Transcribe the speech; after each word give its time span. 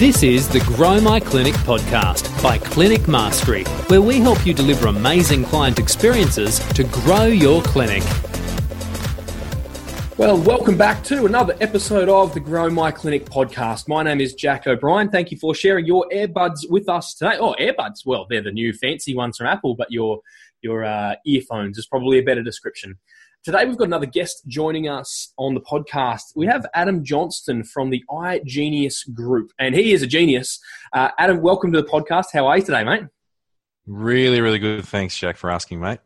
This 0.00 0.22
is 0.22 0.48
the 0.48 0.60
Grow 0.60 0.98
My 0.98 1.20
Clinic 1.20 1.52
podcast 1.56 2.42
by 2.42 2.56
Clinic 2.56 3.06
Mastery, 3.06 3.64
where 3.88 4.00
we 4.00 4.18
help 4.18 4.46
you 4.46 4.54
deliver 4.54 4.86
amazing 4.86 5.44
client 5.44 5.78
experiences 5.78 6.58
to 6.70 6.84
grow 6.84 7.24
your 7.24 7.60
clinic. 7.60 8.02
Well, 10.16 10.40
welcome 10.40 10.78
back 10.78 11.04
to 11.04 11.26
another 11.26 11.54
episode 11.60 12.08
of 12.08 12.32
the 12.32 12.40
Grow 12.40 12.70
My 12.70 12.90
Clinic 12.90 13.26
podcast. 13.26 13.88
My 13.88 14.02
name 14.02 14.22
is 14.22 14.32
Jack 14.32 14.66
O'Brien. 14.66 15.10
Thank 15.10 15.32
you 15.32 15.36
for 15.36 15.54
sharing 15.54 15.84
your 15.84 16.06
earbuds 16.10 16.60
with 16.70 16.88
us 16.88 17.12
today. 17.12 17.36
Oh, 17.38 17.54
earbuds. 17.60 18.06
Well, 18.06 18.26
they're 18.30 18.40
the 18.40 18.52
new 18.52 18.72
fancy 18.72 19.14
ones 19.14 19.36
from 19.36 19.48
Apple, 19.48 19.74
but 19.74 19.90
your 19.90 20.20
your 20.62 20.82
uh, 20.82 21.16
earphones 21.26 21.76
is 21.76 21.84
probably 21.84 22.18
a 22.18 22.22
better 22.22 22.42
description. 22.42 22.98
Today, 23.42 23.64
we've 23.64 23.78
got 23.78 23.86
another 23.86 24.04
guest 24.04 24.42
joining 24.48 24.86
us 24.86 25.32
on 25.38 25.54
the 25.54 25.62
podcast. 25.62 26.20
We 26.36 26.44
have 26.44 26.66
Adam 26.74 27.02
Johnston 27.02 27.64
from 27.64 27.88
the 27.88 28.04
iGenius 28.10 29.10
Group, 29.14 29.50
and 29.58 29.74
he 29.74 29.94
is 29.94 30.02
a 30.02 30.06
genius. 30.06 30.60
Uh, 30.92 31.08
Adam, 31.16 31.40
welcome 31.40 31.72
to 31.72 31.80
the 31.80 31.88
podcast. 31.88 32.26
How 32.34 32.46
are 32.48 32.58
you 32.58 32.62
today, 32.62 32.84
mate? 32.84 33.04
Really, 33.86 34.42
really 34.42 34.58
good. 34.58 34.84
Thanks, 34.84 35.16
Jack, 35.16 35.38
for 35.38 35.50
asking, 35.50 35.80
mate. 35.80 36.00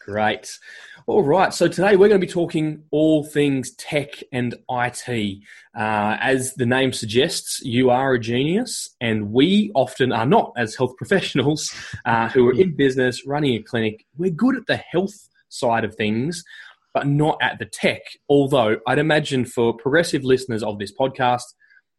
Great. 0.00 0.58
All 1.06 1.22
right. 1.22 1.54
So 1.54 1.68
today 1.68 1.94
we're 1.94 2.08
going 2.08 2.20
to 2.20 2.26
be 2.26 2.32
talking 2.32 2.82
all 2.90 3.22
things 3.22 3.72
tech 3.76 4.08
and 4.32 4.56
IT. 4.68 5.38
Uh, 5.72 6.16
as 6.20 6.54
the 6.54 6.66
name 6.66 6.92
suggests, 6.92 7.60
you 7.62 7.90
are 7.90 8.14
a 8.14 8.18
genius, 8.18 8.88
and 9.00 9.30
we 9.30 9.70
often 9.76 10.10
are 10.10 10.26
not 10.26 10.52
as 10.56 10.74
health 10.74 10.96
professionals 10.98 11.72
uh, 12.06 12.28
who 12.28 12.48
are 12.48 12.60
in 12.60 12.74
business 12.74 13.24
running 13.24 13.54
a 13.54 13.62
clinic. 13.62 14.04
We're 14.18 14.32
good 14.32 14.56
at 14.56 14.66
the 14.66 14.78
health 14.78 15.28
side 15.48 15.84
of 15.84 15.94
things, 15.94 16.44
but 16.94 17.06
not 17.06 17.38
at 17.42 17.58
the 17.58 17.66
tech. 17.66 18.02
Although 18.28 18.78
I'd 18.86 18.98
imagine 18.98 19.44
for 19.44 19.76
progressive 19.76 20.24
listeners 20.24 20.62
of 20.62 20.78
this 20.78 20.92
podcast, 20.92 21.44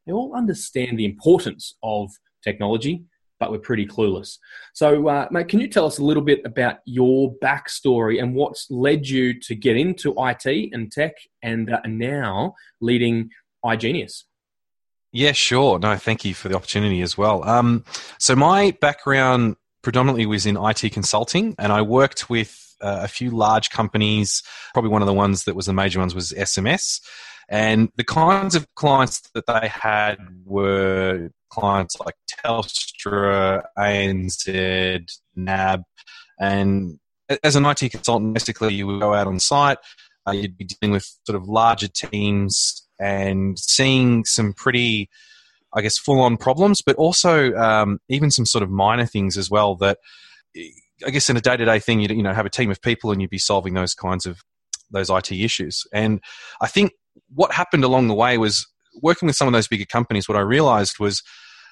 they 0.06 0.14
all 0.14 0.34
understand 0.36 0.98
the 0.98 1.06
importance 1.06 1.76
of 1.84 2.10
technology, 2.44 3.04
but 3.40 3.52
we're 3.52 3.60
pretty 3.60 3.86
clueless. 3.86 4.38
So, 4.74 5.08
uh, 5.08 5.28
mate, 5.30 5.50
can 5.50 5.60
you 5.60 5.68
tell 5.68 5.86
us 5.86 6.00
a 6.00 6.04
little 6.04 6.24
bit 6.24 6.42
about 6.46 6.78
your 6.86 7.36
backstory 7.44 8.22
and 8.22 8.34
what's 8.34 8.72
led 8.72 9.08
you 9.08 9.40
to 9.42 9.54
get 9.54 9.78
into 9.78 10.16
IT 10.18 10.70
and 10.74 10.92
tech 10.92 11.14
and 11.44 11.72
uh, 11.72 11.82
now 11.86 12.56
leading 12.82 13.30
iGenius? 13.64 14.24
Yeah, 15.12 15.32
sure. 15.32 15.80
No, 15.80 15.96
thank 15.98 16.26
you 16.26 16.34
for 16.34 16.50
the 16.50 16.56
opportunity 16.56 17.02
as 17.02 17.18
well. 17.18 17.48
Um, 17.48 17.84
so, 18.18 18.36
my 18.36 18.72
background 18.82 19.58
predominantly 19.84 20.26
was 20.26 20.46
in 20.46 20.58
IT 20.58 20.92
consulting, 20.92 21.56
and 21.60 21.72
I 21.72 21.82
worked 21.82 22.30
with 22.30 22.67
uh, 22.82 23.00
a 23.04 23.08
few 23.08 23.32
large 23.32 23.70
companies. 23.70 24.44
Probably 24.74 24.92
one 24.92 25.02
of 25.02 25.08
the 25.08 25.14
ones 25.14 25.44
that 25.46 25.56
was 25.56 25.66
the 25.66 25.74
major 25.74 26.00
ones 26.00 26.16
was 26.16 26.32
SMS. 26.32 27.02
And 27.50 27.90
the 27.96 28.04
kinds 28.04 28.56
of 28.56 28.68
clients 28.76 29.22
that 29.34 29.46
they 29.48 29.68
had 29.68 30.18
were 30.46 31.30
clients 31.50 31.98
like 32.00 32.16
Telstra, 32.46 33.64
ANZ, 33.78 35.20
NAB. 35.36 35.84
And 36.40 37.00
as 37.44 37.56
an 37.56 37.66
IT 37.66 37.92
consultant, 37.92 38.34
basically 38.34 38.74
you 38.74 38.88
would 38.88 39.00
go 39.00 39.14
out 39.14 39.28
on 39.28 39.40
site, 39.40 39.78
uh, 40.28 40.32
you'd 40.32 40.58
be 40.58 40.66
dealing 40.66 40.92
with 40.92 41.10
sort 41.26 41.36
of 41.36 41.48
larger 41.48 41.88
teams 41.88 42.86
and 43.00 43.58
seeing 43.58 44.26
some 44.26 44.54
pretty, 44.54 45.10
I 45.74 45.82
guess, 45.82 45.98
full 45.98 46.20
on 46.20 46.38
problems, 46.38 46.82
but 46.82 46.96
also 46.98 47.54
um, 47.56 48.00
even 48.10 48.32
some 48.32 48.46
sort 48.46 48.64
of 48.64 48.70
minor 48.70 49.06
things 49.06 49.38
as 49.38 49.50
well 49.50 49.76
that 49.76 50.00
I 51.06 51.10
guess 51.12 51.30
in 51.30 51.38
a 51.38 51.42
day 51.42 51.58
to 51.58 51.66
day 51.66 51.80
thing, 51.80 52.00
you 52.00 52.08
you 52.16 52.24
know 52.24 52.34
have 52.34 52.46
a 52.46 52.50
team 52.50 52.72
of 52.72 52.82
people 52.82 53.12
and 53.12 53.22
you'd 53.22 53.30
be 53.30 53.38
solving 53.38 53.74
those 53.74 53.94
kinds 53.94 54.26
of 54.26 54.42
those 54.92 55.10
IT 55.10 55.32
issues. 55.32 55.86
And 55.94 56.22
I 56.62 56.68
think 56.68 56.94
what 57.34 57.52
happened 57.52 57.84
along 57.84 58.08
the 58.08 58.14
way 58.14 58.38
was 58.38 58.66
working 59.02 59.28
with 59.28 59.36
some 59.36 59.48
of 59.48 59.54
those 59.54 59.68
bigger 59.68 59.86
companies. 59.86 60.28
What 60.28 60.38
I 60.38 60.42
realized 60.42 61.00
was 61.00 61.22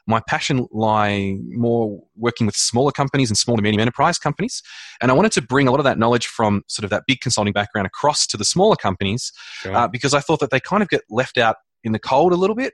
my 0.07 0.21
passion 0.27 0.67
lie 0.71 1.37
more 1.49 2.03
working 2.15 2.45
with 2.45 2.55
smaller 2.55 2.91
companies 2.91 3.29
and 3.29 3.37
small 3.37 3.55
to 3.55 3.63
medium 3.63 3.81
enterprise 3.81 4.19
companies. 4.19 4.61
And 5.01 5.09
I 5.09 5.15
wanted 5.15 5.31
to 5.33 5.41
bring 5.41 5.67
a 5.67 5.71
lot 5.71 5.79
of 5.79 5.83
that 5.85 5.97
knowledge 5.97 6.27
from 6.27 6.63
sort 6.67 6.83
of 6.83 6.89
that 6.91 7.03
big 7.07 7.21
consulting 7.21 7.53
background 7.53 7.87
across 7.87 8.27
to 8.27 8.37
the 8.37 8.45
smaller 8.45 8.75
companies 8.75 9.31
sure. 9.61 9.75
uh, 9.75 9.87
because 9.87 10.13
I 10.13 10.19
thought 10.19 10.39
that 10.41 10.51
they 10.51 10.59
kind 10.59 10.83
of 10.83 10.89
get 10.89 11.01
left 11.09 11.37
out 11.37 11.55
in 11.83 11.91
the 11.91 11.99
cold 11.99 12.33
a 12.33 12.35
little 12.35 12.55
bit. 12.55 12.73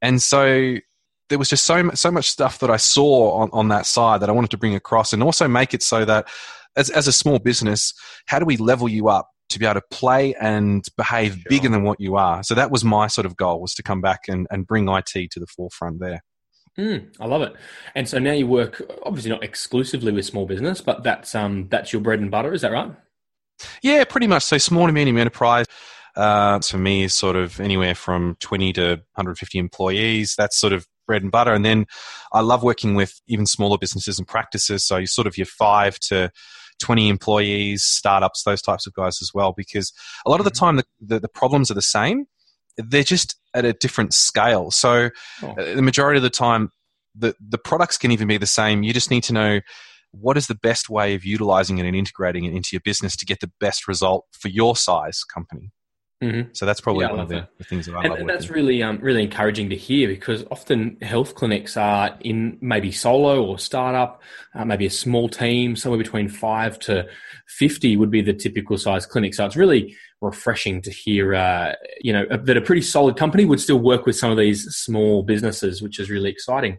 And 0.00 0.22
so 0.22 0.76
there 1.28 1.38
was 1.38 1.48
just 1.48 1.64
so 1.64 1.90
so 1.94 2.10
much 2.10 2.30
stuff 2.30 2.58
that 2.60 2.70
I 2.70 2.76
saw 2.76 3.32
on, 3.32 3.50
on 3.52 3.68
that 3.68 3.86
side 3.86 4.20
that 4.20 4.28
I 4.28 4.32
wanted 4.32 4.50
to 4.50 4.58
bring 4.58 4.74
across, 4.74 5.12
and 5.12 5.22
also 5.22 5.48
make 5.48 5.74
it 5.74 5.82
so 5.82 6.04
that 6.04 6.28
as 6.76 6.90
as 6.90 7.06
a 7.06 7.12
small 7.12 7.38
business, 7.38 7.92
how 8.26 8.38
do 8.38 8.44
we 8.44 8.56
level 8.56 8.88
you 8.88 9.08
up 9.08 9.30
to 9.50 9.58
be 9.58 9.64
able 9.64 9.80
to 9.80 9.86
play 9.90 10.34
and 10.34 10.86
behave 10.96 11.34
sure. 11.34 11.42
bigger 11.48 11.68
than 11.68 11.82
what 11.82 12.00
you 12.00 12.16
are? 12.16 12.42
So 12.42 12.54
that 12.54 12.70
was 12.70 12.84
my 12.84 13.06
sort 13.06 13.26
of 13.26 13.36
goal 13.36 13.60
was 13.60 13.74
to 13.74 13.82
come 13.82 14.00
back 14.00 14.22
and, 14.28 14.46
and 14.50 14.66
bring 14.66 14.88
IT 14.88 15.30
to 15.30 15.40
the 15.40 15.46
forefront 15.46 16.00
there. 16.00 16.22
Mm, 16.78 17.12
I 17.18 17.26
love 17.26 17.42
it. 17.42 17.54
And 17.94 18.08
so 18.08 18.18
now 18.18 18.32
you 18.32 18.46
work 18.46 18.80
obviously 19.04 19.30
not 19.30 19.42
exclusively 19.42 20.12
with 20.12 20.24
small 20.24 20.46
business, 20.46 20.80
but 20.80 21.02
that's 21.02 21.34
um 21.34 21.68
that's 21.68 21.92
your 21.92 22.00
bread 22.00 22.20
and 22.20 22.30
butter. 22.30 22.52
Is 22.52 22.62
that 22.62 22.72
right? 22.72 22.92
Yeah, 23.82 24.04
pretty 24.04 24.28
much. 24.28 24.44
So 24.44 24.58
small 24.58 24.86
to 24.86 24.92
medium 24.92 25.18
enterprise. 25.18 25.66
Uh, 26.16 26.58
for 26.60 26.78
me 26.78 27.04
is 27.04 27.14
sort 27.14 27.36
of 27.36 27.60
anywhere 27.60 27.94
from 27.94 28.36
20 28.40 28.72
to 28.72 28.88
150 29.14 29.56
employees. 29.56 30.34
That's 30.36 30.58
sort 30.58 30.72
of 30.72 30.87
bread 31.08 31.22
and 31.22 31.32
butter. 31.32 31.52
And 31.52 31.64
then 31.64 31.86
I 32.32 32.40
love 32.42 32.62
working 32.62 32.94
with 32.94 33.20
even 33.26 33.46
smaller 33.46 33.78
businesses 33.78 34.20
and 34.20 34.28
practices. 34.28 34.84
So 34.84 34.98
you 34.98 35.08
sort 35.08 35.26
of 35.26 35.36
your 35.36 35.46
five 35.46 35.98
to 36.00 36.30
20 36.78 37.08
employees, 37.08 37.82
startups, 37.82 38.44
those 38.44 38.62
types 38.62 38.86
of 38.86 38.94
guys 38.94 39.18
as 39.20 39.32
well, 39.34 39.52
because 39.52 39.92
a 40.24 40.30
lot 40.30 40.38
of 40.38 40.44
the 40.44 40.52
mm-hmm. 40.52 40.64
time 40.64 40.76
the, 40.76 40.84
the, 41.00 41.20
the 41.20 41.28
problems 41.28 41.72
are 41.72 41.74
the 41.74 41.82
same. 41.82 42.26
They're 42.76 43.02
just 43.02 43.34
at 43.54 43.64
a 43.64 43.72
different 43.72 44.14
scale. 44.14 44.70
So 44.70 45.10
oh. 45.42 45.54
The 45.56 45.82
majority 45.82 46.18
of 46.18 46.22
the 46.22 46.30
time, 46.30 46.70
the, 47.16 47.34
the 47.40 47.58
products 47.58 47.98
can 47.98 48.12
even 48.12 48.28
be 48.28 48.38
the 48.38 48.46
same. 48.46 48.84
You 48.84 48.92
just 48.92 49.10
need 49.10 49.24
to 49.24 49.32
know 49.32 49.60
what 50.12 50.36
is 50.36 50.46
the 50.46 50.54
best 50.54 50.88
way 50.88 51.14
of 51.14 51.24
utilizing 51.24 51.78
it 51.78 51.86
and 51.86 51.96
integrating 51.96 52.44
it 52.44 52.54
into 52.54 52.70
your 52.72 52.80
business 52.80 53.16
to 53.16 53.26
get 53.26 53.40
the 53.40 53.50
best 53.60 53.88
result 53.88 54.26
for 54.32 54.48
your 54.48 54.76
size 54.76 55.24
company. 55.24 55.72
Mm-hmm. 56.22 56.50
So 56.52 56.66
that's 56.66 56.80
probably 56.80 57.04
yeah, 57.04 57.12
one 57.12 57.20
of 57.20 57.28
the, 57.28 57.46
the, 57.58 57.64
things 57.64 57.86
that 57.86 57.94
I 57.94 58.02
and 58.02 58.14
love. 58.14 58.26
That's 58.26 58.50
really, 58.50 58.82
um, 58.82 58.98
really 59.00 59.22
encouraging 59.22 59.70
to 59.70 59.76
hear 59.76 60.08
because 60.08 60.44
often 60.50 60.96
health 61.00 61.36
clinics 61.36 61.76
are 61.76 62.16
in 62.20 62.58
maybe 62.60 62.90
solo 62.90 63.44
or 63.44 63.56
startup, 63.56 64.20
uh, 64.54 64.64
maybe 64.64 64.84
a 64.84 64.90
small 64.90 65.28
team, 65.28 65.76
somewhere 65.76 65.98
between 65.98 66.28
five 66.28 66.76
to 66.80 67.06
fifty 67.46 67.96
would 67.96 68.10
be 68.10 68.20
the 68.20 68.32
typical 68.32 68.76
size 68.76 69.06
clinic. 69.06 69.32
So 69.32 69.46
it's 69.46 69.54
really 69.54 69.96
refreshing 70.20 70.82
to 70.82 70.90
hear, 70.90 71.36
uh, 71.36 71.74
you 72.00 72.12
know, 72.12 72.26
that 72.30 72.56
a 72.56 72.62
pretty 72.62 72.82
solid 72.82 73.16
company 73.16 73.44
would 73.44 73.60
still 73.60 73.78
work 73.78 74.04
with 74.04 74.16
some 74.16 74.32
of 74.32 74.38
these 74.38 74.64
small 74.74 75.22
businesses, 75.22 75.80
which 75.80 76.00
is 76.00 76.10
really 76.10 76.30
exciting. 76.30 76.78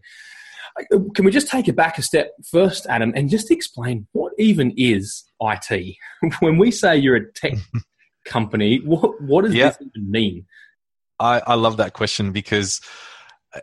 Uh, 0.93 0.99
can 1.15 1.23
we 1.23 1.31
just 1.31 1.47
take 1.47 1.69
it 1.69 1.77
back 1.77 1.97
a 1.97 2.01
step 2.01 2.33
first, 2.51 2.85
Adam, 2.87 3.13
and 3.15 3.29
just 3.29 3.51
explain 3.51 4.05
what 4.11 4.33
even 4.37 4.73
is 4.75 5.23
IT? 5.41 5.95
when 6.39 6.57
we 6.57 6.71
say 6.71 6.97
you're 6.97 7.15
a 7.15 7.31
tech 7.33 7.53
company. 8.29 8.81
What 8.85 9.21
what 9.21 9.43
does 9.43 9.53
this 9.53 9.77
even 9.81 10.11
mean? 10.11 10.45
I, 11.19 11.41
I 11.45 11.55
love 11.55 11.77
that 11.77 11.93
question 11.93 12.31
because 12.31 12.79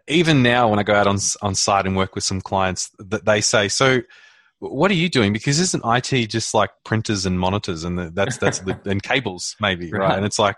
even 0.09 0.43
now 0.43 0.69
when 0.69 0.79
I 0.79 0.83
go 0.83 0.95
out 0.95 1.07
on 1.07 1.19
on 1.43 1.55
site 1.55 1.87
and 1.87 1.97
work 1.97 2.15
with 2.15 2.25
some 2.25 2.41
clients, 2.41 2.91
that 2.99 3.25
they 3.25 3.41
say, 3.41 3.69
"So, 3.69 4.03
what 4.59 4.91
are 4.91 4.95
you 4.95 5.09
doing?" 5.09 5.33
Because 5.33 5.59
isn't 5.61 5.85
IT 5.85 6.27
just 6.29 6.55
like 6.55 6.71
printers 6.85 7.25
and 7.27 7.39
monitors 7.39 7.85
and 7.85 7.99
the, 7.99 8.11
that's 8.13 8.37
that's 8.39 8.61
and 8.85 9.03
cables 9.03 9.57
maybe, 9.61 9.91
right? 9.91 10.01
right? 10.01 10.17
And 10.17 10.27
it's 10.27 10.39
like, 10.39 10.57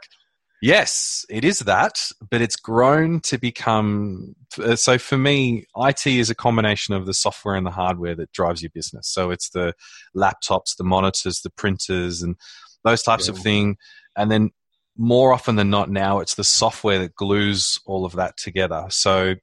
yes, 0.63 1.25
it 1.29 1.45
is 1.45 1.61
that, 1.61 2.11
but 2.31 2.41
it's 2.41 2.57
grown 2.57 3.21
to 3.21 3.39
become. 3.39 4.35
Uh, 4.59 4.77
so 4.77 4.99
for 4.99 5.19
me, 5.19 5.67
IT 5.77 6.07
is 6.07 6.31
a 6.31 6.35
combination 6.35 6.95
of 6.95 7.07
the 7.07 7.15
software 7.15 7.55
and 7.55 7.67
the 7.67 7.71
hardware 7.71 8.15
that 8.17 8.33
drives 8.33 8.63
your 8.63 8.71
business. 8.75 9.09
So 9.09 9.31
it's 9.31 9.51
the 9.51 9.75
laptops, 10.17 10.77
the 10.77 10.85
monitors, 10.85 11.43
the 11.43 11.51
printers, 11.51 12.23
and 12.23 12.37
those 12.85 13.03
types 13.03 13.29
yeah. 13.29 13.35
of 13.35 13.39
thing. 13.41 13.77
And 14.17 14.31
then 14.31 14.51
more 14.97 15.33
often 15.33 15.57
than 15.57 15.71
not 15.71 15.91
now, 15.91 16.21
it's 16.21 16.35
the 16.35 16.45
software 16.45 16.99
that 16.99 17.15
glues 17.15 17.79
all 17.87 18.05
of 18.05 18.13
that 18.13 18.37
together. 18.37 18.87
So 18.91 19.37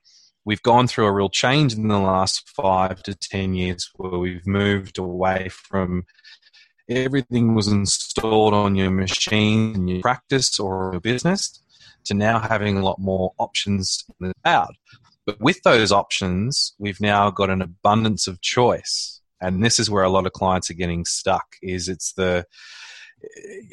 we've 0.43 0.61
gone 0.61 0.87
through 0.87 1.05
a 1.05 1.11
real 1.11 1.29
change 1.29 1.73
in 1.73 1.87
the 1.87 1.99
last 1.99 2.49
five 2.49 3.01
to 3.03 3.15
10 3.15 3.53
years 3.53 3.89
where 3.95 4.19
we've 4.19 4.45
moved 4.45 4.97
away 4.97 5.49
from 5.49 6.05
everything 6.87 7.55
was 7.55 7.67
installed 7.67 8.53
on 8.53 8.75
your 8.75 8.91
machine 8.91 9.73
in 9.73 9.87
your 9.87 10.01
practice 10.01 10.59
or 10.59 10.91
your 10.93 11.01
business 11.01 11.61
to 12.03 12.13
now 12.13 12.39
having 12.39 12.77
a 12.77 12.83
lot 12.83 12.99
more 12.99 13.33
options 13.39 14.05
in 14.19 14.27
the 14.27 14.33
cloud. 14.43 14.75
But 15.25 15.41
with 15.41 15.59
those 15.63 15.91
options, 15.91 16.73
we've 16.77 17.01
now 17.01 17.31
got 17.31 17.49
an 17.49 17.61
abundance 17.61 18.27
of 18.27 18.41
choice. 18.41 19.21
And 19.41 19.63
this 19.63 19.79
is 19.79 19.89
where 19.89 20.03
a 20.03 20.09
lot 20.09 20.27
of 20.27 20.33
clients 20.33 20.69
are 20.69 20.75
getting 20.75 21.05
stuck 21.05 21.55
is 21.61 21.89
it's 21.89 22.13
the 22.13 22.45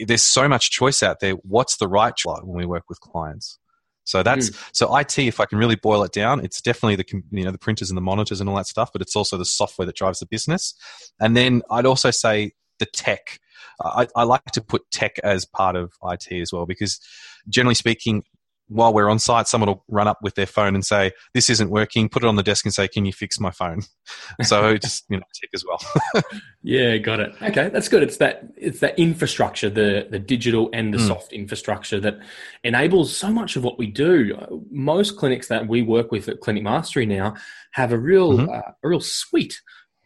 there's 0.06 0.22
so 0.22 0.48
much 0.48 0.70
choice 0.70 1.02
out 1.02 1.20
there. 1.20 1.32
What's 1.32 1.76
the 1.76 1.88
right 1.88 2.14
choice 2.14 2.40
when 2.42 2.56
we 2.56 2.66
work 2.66 2.84
with 2.88 3.00
clients? 3.00 3.58
So 4.04 4.22
that's 4.22 4.50
mm. 4.50 4.68
so 4.72 4.96
IT. 4.96 5.18
If 5.18 5.40
I 5.40 5.44
can 5.44 5.58
really 5.58 5.76
boil 5.76 6.02
it 6.02 6.12
down, 6.12 6.44
it's 6.44 6.60
definitely 6.60 6.96
the 6.96 7.22
you 7.30 7.44
know 7.44 7.52
the 7.52 7.58
printers 7.58 7.90
and 7.90 7.96
the 7.96 8.02
monitors 8.02 8.40
and 8.40 8.48
all 8.48 8.56
that 8.56 8.66
stuff, 8.66 8.90
but 8.92 9.00
it's 9.00 9.14
also 9.14 9.36
the 9.36 9.44
software 9.44 9.86
that 9.86 9.96
drives 9.96 10.18
the 10.18 10.26
business. 10.26 10.74
And 11.20 11.36
then 11.36 11.62
I'd 11.70 11.86
also 11.86 12.10
say 12.10 12.52
the 12.78 12.86
tech. 12.86 13.38
I, 13.80 14.08
I 14.14 14.24
like 14.24 14.44
to 14.52 14.60
put 14.60 14.90
tech 14.90 15.18
as 15.22 15.44
part 15.44 15.76
of 15.76 15.92
IT 16.04 16.32
as 16.32 16.52
well 16.52 16.66
because 16.66 17.00
generally 17.48 17.74
speaking, 17.74 18.24
while 18.72 18.92
we're 18.92 19.08
on 19.08 19.18
site, 19.18 19.46
someone 19.46 19.68
will 19.68 19.84
run 19.88 20.08
up 20.08 20.18
with 20.22 20.34
their 20.34 20.46
phone 20.46 20.74
and 20.74 20.84
say, 20.84 21.12
"This 21.34 21.50
isn't 21.50 21.70
working." 21.70 22.08
Put 22.08 22.24
it 22.24 22.26
on 22.26 22.36
the 22.36 22.42
desk 22.42 22.64
and 22.64 22.72
say, 22.72 22.88
"Can 22.88 23.04
you 23.04 23.12
fix 23.12 23.38
my 23.38 23.50
phone?" 23.50 23.82
so 24.42 24.76
just 24.78 25.04
you 25.08 25.18
know, 25.18 25.22
tick 25.40 25.50
as 25.54 25.64
well. 25.64 26.22
yeah, 26.62 26.96
got 26.96 27.20
it. 27.20 27.34
Okay, 27.42 27.68
that's 27.68 27.88
good. 27.88 28.02
It's 28.02 28.16
that 28.16 28.44
it's 28.56 28.80
that 28.80 28.98
infrastructure, 28.98 29.70
the 29.70 30.06
the 30.10 30.18
digital 30.18 30.70
and 30.72 30.92
the 30.92 30.98
mm. 30.98 31.06
soft 31.06 31.32
infrastructure 31.32 32.00
that 32.00 32.18
enables 32.64 33.14
so 33.14 33.30
much 33.30 33.56
of 33.56 33.64
what 33.64 33.78
we 33.78 33.86
do. 33.86 34.64
Most 34.70 35.16
clinics 35.16 35.48
that 35.48 35.68
we 35.68 35.82
work 35.82 36.10
with 36.10 36.28
at 36.28 36.40
Clinic 36.40 36.62
Mastery 36.62 37.06
now 37.06 37.34
have 37.72 37.92
a 37.92 37.98
real 37.98 38.38
mm-hmm. 38.38 38.50
uh, 38.50 38.72
a 38.82 38.88
real 38.88 39.00
suite 39.00 39.60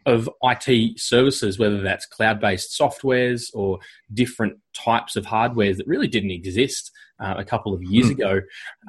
of 0.06 0.30
IT 0.42 1.00
services, 1.00 1.58
whether 1.58 1.82
that's 1.82 2.06
cloud 2.06 2.40
based 2.40 2.78
softwares 2.78 3.50
or 3.52 3.78
different 4.14 4.58
types 4.72 5.16
of 5.16 5.26
hardwares 5.26 5.76
that 5.76 5.86
really 5.86 6.06
didn't 6.06 6.30
exist 6.30 6.92
uh, 7.20 7.34
a 7.36 7.44
couple 7.44 7.74
of 7.74 7.82
years 7.82 8.06
mm. 8.06 8.12
ago. 8.12 8.40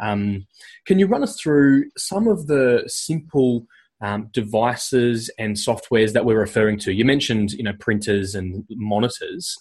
Um, 0.01 0.47
can 0.85 0.99
you 0.99 1.07
run 1.07 1.23
us 1.23 1.39
through 1.39 1.85
some 1.97 2.27
of 2.27 2.47
the 2.47 2.83
simple 2.87 3.65
um, 4.01 4.29
devices 4.31 5.29
and 5.39 5.55
softwares 5.55 6.13
that 6.13 6.25
we're 6.25 6.39
referring 6.39 6.79
to? 6.79 6.93
You 6.93 7.05
mentioned, 7.05 7.53
you 7.53 7.63
know, 7.63 7.73
printers 7.79 8.35
and 8.35 8.63
monitors. 8.69 9.55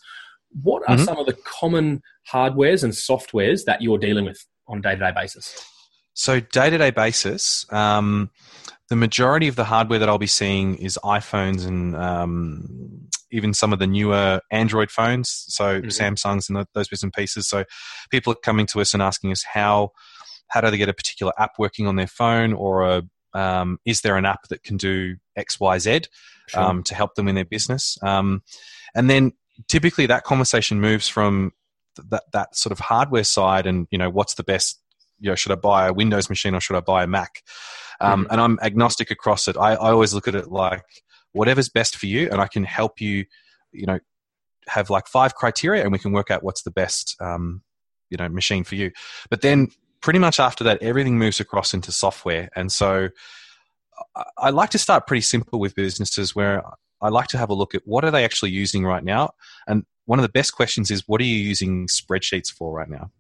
What 0.63 0.83
are 0.89 0.97
mm-hmm. 0.97 1.05
some 1.05 1.19
of 1.19 1.27
the 1.27 1.37
common 1.45 2.03
hardwares 2.31 2.83
and 2.83 2.93
softwares 2.93 3.65
that 3.65 3.83
you're 3.83 3.99
dealing 3.99 4.25
with 4.25 4.45
on 4.69 4.79
a 4.79 4.83
day 4.83 4.95
to 4.95 4.97
day 4.97 5.13
basis? 5.15 5.65
So, 6.15 6.41
day 6.41 6.71
to 6.71 6.79
day 6.79 6.91
basis, 6.91 7.67
um, 7.71 8.31
the 8.89 8.97
majority 8.97 9.49
of 9.49 9.57
the 9.57 9.65
hardware 9.65 9.99
that 9.99 10.09
I'll 10.09 10.19
be 10.19 10.27
seeing 10.27 10.77
is 10.77 10.99
iPhones 11.05 11.67
and 11.67 11.97
um, 11.97 13.09
even 13.31 13.53
some 13.53 13.73
of 13.73 13.79
the 13.79 13.87
newer 13.87 14.41
Android 14.51 14.91
phones, 14.91 15.45
so 15.49 15.81
mm-hmm. 15.81 15.89
Samsungs 15.89 16.49
and 16.49 16.67
those 16.75 16.89
bits 16.89 17.03
and 17.03 17.13
pieces. 17.13 17.49
So 17.49 17.65
people 18.11 18.33
are 18.33 18.37
coming 18.37 18.67
to 18.67 18.81
us 18.81 18.95
and 18.95 19.03
asking 19.03 19.33
us 19.33 19.43
how 19.43 19.91
how 20.49 20.61
do 20.61 20.71
they 20.71 20.77
get 20.77 20.89
a 20.89 20.95
particular 20.95 21.33
app 21.39 21.59
working 21.59 21.89
on 21.89 21.97
their 21.97 22.07
phone, 22.07 22.53
or 22.53 22.85
a, 22.85 23.03
um, 23.35 23.79
is 23.85 24.03
there 24.03 24.17
an 24.17 24.25
app 24.25 24.47
that 24.49 24.63
can 24.63 24.77
do 24.77 25.17
X 25.35 25.59
Y 25.59 25.79
Z 25.79 26.03
sure. 26.49 26.63
um, 26.63 26.83
to 26.85 26.95
help 26.95 27.17
them 27.17 27.27
in 27.27 27.35
their 27.35 27.45
business? 27.45 27.99
Um, 28.03 28.43
and 28.95 29.11
then 29.11 29.33
typically 29.69 30.07
that 30.07 30.23
conversation 30.23 30.81
moves 30.81 31.09
from 31.09 31.53
th- 31.97 32.07
that 32.11 32.23
that 32.33 32.57
sort 32.57 32.71
of 32.71 32.79
hardware 32.79 33.25
side, 33.25 33.67
and 33.67 33.89
you 33.91 33.99
know 33.99 34.11
what's 34.11 34.35
the 34.35 34.45
best. 34.45 34.81
You 35.19 35.31
know, 35.31 35.35
should 35.35 35.53
I 35.53 35.57
buy 35.57 35.89
a 35.89 35.93
Windows 35.93 36.29
machine 36.29 36.55
or 36.55 36.61
should 36.61 36.77
I 36.77 36.81
buy 36.81 37.03
a 37.03 37.07
Mac? 37.07 37.43
Um, 38.01 38.25
mm-hmm. 38.25 38.33
And 38.33 38.41
I'm 38.41 38.59
agnostic 38.63 39.11
across 39.11 39.49
it. 39.49 39.57
I, 39.57 39.73
I 39.73 39.91
always 39.91 40.15
look 40.15 40.29
at 40.29 40.35
it 40.35 40.49
like 40.49 40.85
whatever's 41.33 41.69
best 41.69 41.97
for 41.97 42.07
you, 42.07 42.29
and 42.31 42.41
I 42.41 42.47
can 42.47 42.65
help 42.65 43.01
you. 43.01 43.25
You 43.73 43.87
know, 43.87 43.99
have 44.69 44.91
like 44.91 45.07
five 45.07 45.35
criteria, 45.35 45.83
and 45.83 45.93
we 45.93 45.99
can 45.99 46.13
work 46.13 46.31
out 46.31 46.43
what's 46.43 46.63
the 46.63 46.71
best. 46.71 47.17
Um, 47.21 47.63
you 48.11 48.17
know, 48.17 48.29
machine 48.29 48.65
for 48.65 48.77
you. 48.77 48.93
But 49.31 49.43
then 49.43 49.69
pretty 50.01 50.21
much 50.21 50.39
after 50.39 50.63
that, 50.65 50.83
everything 50.83 51.19
moves 51.19 51.41
across 51.41 51.75
into 51.75 51.93
software, 51.93 52.49
and 52.57 52.71
so. 52.71 53.09
I 54.37 54.51
like 54.51 54.69
to 54.71 54.79
start 54.79 55.07
pretty 55.07 55.23
simple 55.23 55.59
with 55.59 55.75
businesses 55.75 56.37
where 56.37 56.63
I 57.01 57.09
like 57.09 57.29
to 57.29 57.39
have 57.39 57.51
a 57.51 57.55
look 57.55 57.75
at 57.75 57.83
what 57.87 58.05
are 58.05 58.11
they 58.11 58.25
actually 58.25 58.51
using 58.51 58.85
right 58.85 59.03
now. 59.03 59.31
And 59.67 59.85
one 60.07 60.19
of 60.19 60.23
the 60.23 60.31
best 60.31 60.55
questions 60.55 60.91
is 60.91 61.05
what 61.07 61.21
are 61.21 61.25
you 61.25 61.37
using 61.37 61.87
spreadsheets 61.89 62.51
for 62.51 62.75
right 62.75 62.89
now? 62.89 63.11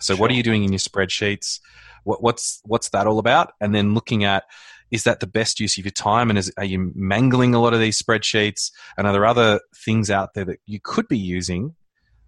So 0.00 0.14
sure. 0.14 0.20
what 0.20 0.30
are 0.30 0.34
you 0.34 0.42
doing 0.42 0.64
in 0.64 0.72
your 0.72 0.78
spreadsheets? 0.78 1.60
What, 2.04 2.22
what's 2.22 2.60
what's 2.64 2.90
that 2.90 3.06
all 3.06 3.18
about? 3.18 3.52
And 3.60 3.74
then 3.74 3.94
looking 3.94 4.24
at 4.24 4.44
is 4.90 5.04
that 5.04 5.20
the 5.20 5.26
best 5.26 5.58
use 5.58 5.78
of 5.78 5.84
your 5.84 5.92
time? 5.92 6.30
And 6.30 6.38
is, 6.38 6.52
are 6.56 6.64
you 6.64 6.92
mangling 6.94 7.54
a 7.54 7.60
lot 7.60 7.74
of 7.74 7.80
these 7.80 8.00
spreadsheets? 8.00 8.70
And 8.96 9.06
are 9.06 9.12
there 9.12 9.26
other 9.26 9.60
things 9.74 10.10
out 10.10 10.34
there 10.34 10.44
that 10.44 10.60
you 10.66 10.78
could 10.80 11.08
be 11.08 11.18
using, 11.18 11.74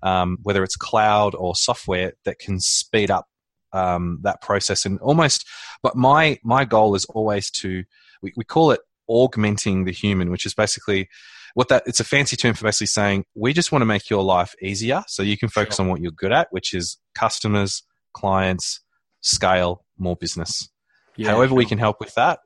um, 0.03 0.39
whether 0.43 0.65
it's 0.65 0.75
cloud 0.75 1.35
or 1.37 1.55
software, 1.55 2.15
that 2.25 2.39
can 2.39 2.59
speed 2.59 3.11
up 3.11 3.29
um, 3.73 4.19
that 4.23 4.41
process? 4.41 4.85
And 4.85 4.99
almost, 5.01 5.47
but 5.83 5.97
my 5.97 6.39
my 6.43 6.65
goal 6.65 6.95
is 6.95 7.05
always 7.07 7.51
to 7.53 7.85
we, 8.23 8.33
we 8.37 8.45
call 8.45 8.73
it 8.73 8.81
augmenting 9.09 9.85
the 9.85 9.93
human, 9.93 10.31
which 10.31 10.47
is 10.47 10.55
basically 10.55 11.09
what 11.57 11.69
that 11.69 11.85
it's 11.87 12.01
a 12.01 12.05
fancy 12.05 12.37
term 12.37 12.53
for 12.53 12.65
basically 12.65 12.87
saying 12.89 13.25
we 13.35 13.55
just 13.55 13.73
want 13.73 13.81
to 13.81 13.87
make 13.87 14.11
your 14.11 14.23
life 14.23 14.55
easier 14.61 15.03
so 15.09 15.23
you 15.23 15.39
can 15.39 15.49
focus 15.49 15.81
on 15.81 15.89
what 15.89 16.03
you're 16.03 16.13
good 16.13 16.31
at, 16.31 16.49
which 16.51 16.75
is 16.75 16.99
customers, 17.15 17.83
clients, 18.13 18.81
scale, 19.23 19.83
more 19.97 20.17
business. 20.17 20.69
Yeah, 21.17 21.31
However, 21.31 21.49
sure. 21.49 21.57
we 21.57 21.65
can 21.65 21.79
help 21.79 21.99
with 21.99 22.15
that. 22.15 22.41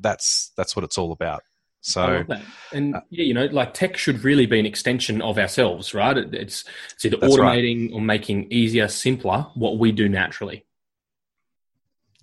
That's 0.00 0.50
that's 0.56 0.74
what 0.74 0.82
it's 0.86 0.96
all 0.96 1.12
about. 1.12 1.42
So, 1.82 2.24
and 2.72 2.96
uh, 2.96 3.02
yeah, 3.10 3.24
you 3.24 3.34
know, 3.34 3.44
like 3.52 3.74
tech 3.74 3.98
should 3.98 4.24
really 4.24 4.46
be 4.46 4.58
an 4.58 4.64
extension 4.64 5.20
of 5.20 5.36
ourselves, 5.36 5.92
right? 5.92 6.16
It, 6.16 6.32
it's 6.32 6.64
it's 6.94 7.04
either 7.04 7.18
automating 7.18 7.90
right. 7.90 7.96
or 7.96 8.00
making 8.00 8.50
easier, 8.50 8.88
simpler 8.88 9.46
what 9.56 9.78
we 9.78 9.92
do 9.92 10.08
naturally. 10.08 10.64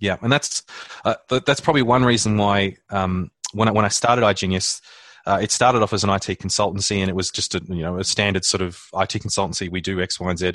Yeah, 0.00 0.16
and 0.22 0.32
that's 0.32 0.64
uh, 1.04 1.14
that's 1.28 1.60
probably 1.60 1.82
one 1.82 2.04
reason 2.04 2.36
why 2.36 2.78
um, 2.90 3.30
when 3.52 3.68
I, 3.68 3.70
when 3.70 3.84
I 3.84 3.88
started 3.88 4.22
iGenius, 4.22 4.80
uh, 5.26 5.38
it 5.42 5.50
started 5.50 5.82
off 5.82 5.92
as 5.92 6.04
an 6.04 6.10
IT 6.10 6.38
consultancy, 6.38 6.98
and 6.98 7.10
it 7.10 7.16
was 7.16 7.30
just 7.30 7.54
a 7.54 7.62
you 7.68 7.82
know 7.82 7.98
a 7.98 8.04
standard 8.04 8.44
sort 8.44 8.62
of 8.62 8.80
IT 8.94 9.10
consultancy. 9.10 9.70
We 9.70 9.80
do 9.80 10.00
X, 10.00 10.20
Y, 10.20 10.30
and 10.30 10.38
Z. 10.38 10.52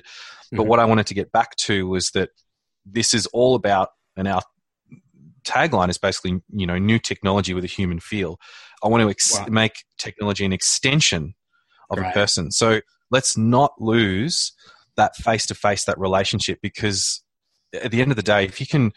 But 0.51 0.59
mm-hmm. 0.61 0.69
what 0.69 0.79
I 0.79 0.85
wanted 0.85 1.07
to 1.07 1.13
get 1.13 1.31
back 1.31 1.55
to 1.57 1.87
was 1.87 2.11
that 2.11 2.29
this 2.85 3.13
is 3.13 3.25
all 3.27 3.55
about, 3.55 3.89
and 4.15 4.27
our 4.27 4.41
tagline 5.43 5.89
is 5.89 5.97
basically, 5.97 6.41
you 6.49 6.65
know, 6.65 6.77
new 6.77 6.99
technology 6.99 7.53
with 7.53 7.63
a 7.63 7.67
human 7.67 7.99
feel. 7.99 8.39
I 8.83 8.87
want 8.87 9.03
to 9.03 9.09
ex- 9.09 9.37
wow. 9.37 9.45
make 9.49 9.83
technology 9.97 10.45
an 10.45 10.53
extension 10.53 11.35
of 11.89 11.97
right. 11.97 12.09
a 12.09 12.13
person. 12.13 12.51
So 12.51 12.81
let's 13.09 13.37
not 13.37 13.73
lose 13.79 14.53
that 14.95 15.15
face 15.15 15.45
to 15.47 15.55
face, 15.55 15.83
that 15.85 15.99
relationship, 15.99 16.59
because 16.61 17.21
at 17.73 17.91
the 17.91 18.01
end 18.01 18.11
of 18.11 18.15
the 18.15 18.23
day, 18.23 18.45
if 18.45 18.59
you 18.59 18.67
can, 18.67 18.91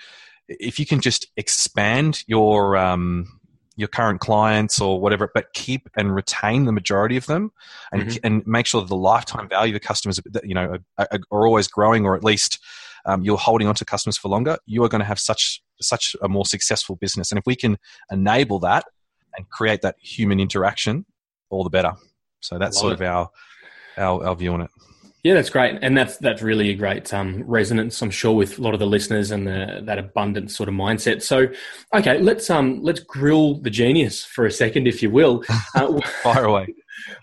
if 0.48 0.78
you 0.78 0.86
can 0.86 1.00
just 1.00 1.26
expand 1.36 2.22
your 2.26 2.76
um, 2.76 3.40
your 3.76 3.88
current 3.88 4.20
clients 4.20 4.80
or 4.80 5.00
whatever, 5.00 5.30
but 5.34 5.52
keep 5.52 5.88
and 5.96 6.14
retain 6.14 6.64
the 6.64 6.72
majority 6.72 7.16
of 7.16 7.26
them, 7.26 7.52
and 7.92 8.02
mm-hmm. 8.02 8.26
and 8.26 8.46
make 8.46 8.66
sure 8.66 8.80
that 8.80 8.88
the 8.88 8.96
lifetime 8.96 9.48
value 9.48 9.74
of 9.74 9.82
customers, 9.82 10.20
you 10.44 10.54
know, 10.54 10.78
are, 10.98 11.08
are 11.30 11.46
always 11.46 11.66
growing, 11.66 12.06
or 12.06 12.14
at 12.14 12.22
least 12.22 12.60
um, 13.06 13.22
you're 13.22 13.36
holding 13.36 13.66
on 13.66 13.74
to 13.74 13.84
customers 13.84 14.16
for 14.16 14.28
longer, 14.28 14.56
you 14.66 14.82
are 14.84 14.88
going 14.88 15.00
to 15.00 15.06
have 15.06 15.18
such 15.18 15.60
such 15.80 16.14
a 16.22 16.28
more 16.28 16.46
successful 16.46 16.96
business. 16.96 17.32
And 17.32 17.38
if 17.38 17.44
we 17.46 17.56
can 17.56 17.76
enable 18.10 18.60
that 18.60 18.84
and 19.36 19.48
create 19.50 19.82
that 19.82 19.96
human 20.00 20.38
interaction, 20.38 21.04
all 21.50 21.64
the 21.64 21.70
better. 21.70 21.92
So 22.40 22.58
that's 22.58 22.78
sort 22.78 22.92
it. 22.92 23.00
of 23.00 23.02
our, 23.02 23.30
our 23.98 24.26
our 24.28 24.36
view 24.36 24.52
on 24.52 24.62
it. 24.62 24.70
Yeah, 25.24 25.32
that's 25.32 25.48
great, 25.48 25.78
and 25.80 25.96
that's 25.96 26.18
that's 26.18 26.42
really 26.42 26.68
a 26.68 26.74
great 26.74 27.12
um, 27.14 27.44
resonance, 27.46 28.02
I'm 28.02 28.10
sure, 28.10 28.34
with 28.34 28.58
a 28.58 28.62
lot 28.62 28.74
of 28.74 28.78
the 28.78 28.86
listeners 28.86 29.30
and 29.30 29.46
the, 29.46 29.80
that 29.84 29.98
abundant 29.98 30.50
sort 30.50 30.68
of 30.68 30.74
mindset. 30.74 31.22
So, 31.22 31.46
okay, 31.94 32.18
let's 32.18 32.50
um 32.50 32.82
let's 32.82 33.00
grill 33.00 33.54
the 33.54 33.70
genius 33.70 34.22
for 34.22 34.44
a 34.44 34.50
second, 34.50 34.86
if 34.86 35.02
you 35.02 35.10
will. 35.10 35.42
Uh, 35.74 35.98
Fire 36.22 36.44
away. 36.44 36.66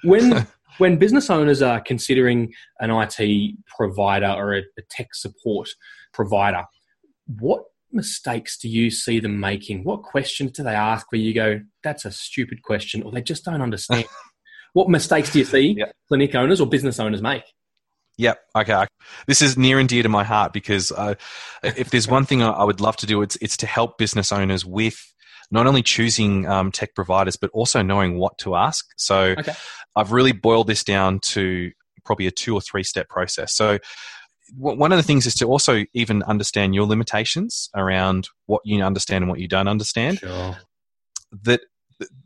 when 0.03 0.47
when 0.79 0.97
business 0.97 1.29
owners 1.29 1.61
are 1.61 1.79
considering 1.79 2.51
an 2.79 2.89
IT 2.89 3.55
provider 3.67 4.33
or 4.35 4.55
a, 4.55 4.61
a 4.79 4.81
tech 4.89 5.13
support 5.13 5.69
provider, 6.11 6.63
what 7.39 7.65
mistakes 7.91 8.57
do 8.57 8.67
you 8.67 8.89
see 8.89 9.19
them 9.19 9.39
making? 9.39 9.83
What 9.83 10.01
questions 10.01 10.53
do 10.53 10.63
they 10.63 10.73
ask 10.73 11.11
where 11.11 11.21
you 11.21 11.35
go, 11.35 11.61
that's 11.83 12.05
a 12.05 12.11
stupid 12.11 12.63
question, 12.63 13.03
or 13.03 13.11
they 13.11 13.21
just 13.21 13.45
don't 13.45 13.61
understand? 13.61 14.05
what 14.73 14.89
mistakes 14.89 15.31
do 15.31 15.39
you 15.39 15.45
see 15.45 15.75
yep. 15.77 15.93
clinic 16.07 16.33
owners 16.33 16.59
or 16.59 16.67
business 16.67 16.99
owners 16.99 17.21
make? 17.21 17.43
Yep. 18.17 18.39
Okay. 18.55 18.85
This 19.27 19.41
is 19.41 19.57
near 19.57 19.79
and 19.79 19.89
dear 19.89 20.03
to 20.03 20.09
my 20.09 20.23
heart 20.23 20.53
because 20.53 20.91
uh, 20.91 21.15
if 21.63 21.89
there's 21.89 22.07
one 22.07 22.25
thing 22.25 22.43
I 22.43 22.63
would 22.63 22.81
love 22.81 22.97
to 22.97 23.05
do, 23.05 23.21
it's 23.21 23.37
it's 23.41 23.57
to 23.57 23.65
help 23.65 23.97
business 23.97 24.31
owners 24.31 24.65
with 24.65 25.13
not 25.49 25.67
only 25.67 25.81
choosing 25.81 26.47
um, 26.47 26.71
tech 26.71 26.95
providers 26.95 27.35
but 27.35 27.49
also 27.51 27.81
knowing 27.81 28.17
what 28.17 28.37
to 28.39 28.55
ask. 28.55 28.85
So 28.97 29.35
okay. 29.37 29.53
I've 29.95 30.11
really 30.11 30.31
boiled 30.31 30.67
this 30.67 30.83
down 30.83 31.19
to 31.19 31.71
probably 32.05 32.27
a 32.27 32.31
two 32.31 32.53
or 32.53 32.61
three 32.61 32.83
step 32.83 33.09
process. 33.09 33.53
So 33.53 33.79
one 34.57 34.91
of 34.91 34.97
the 34.97 35.03
things 35.03 35.25
is 35.25 35.35
to 35.35 35.45
also 35.45 35.85
even 35.93 36.23
understand 36.23 36.75
your 36.75 36.85
limitations 36.85 37.69
around 37.73 38.27
what 38.47 38.61
you 38.65 38.83
understand 38.83 39.23
and 39.23 39.29
what 39.29 39.39
you 39.39 39.47
don't 39.47 39.67
understand. 39.67 40.19
Sure. 40.19 40.57
That 41.43 41.61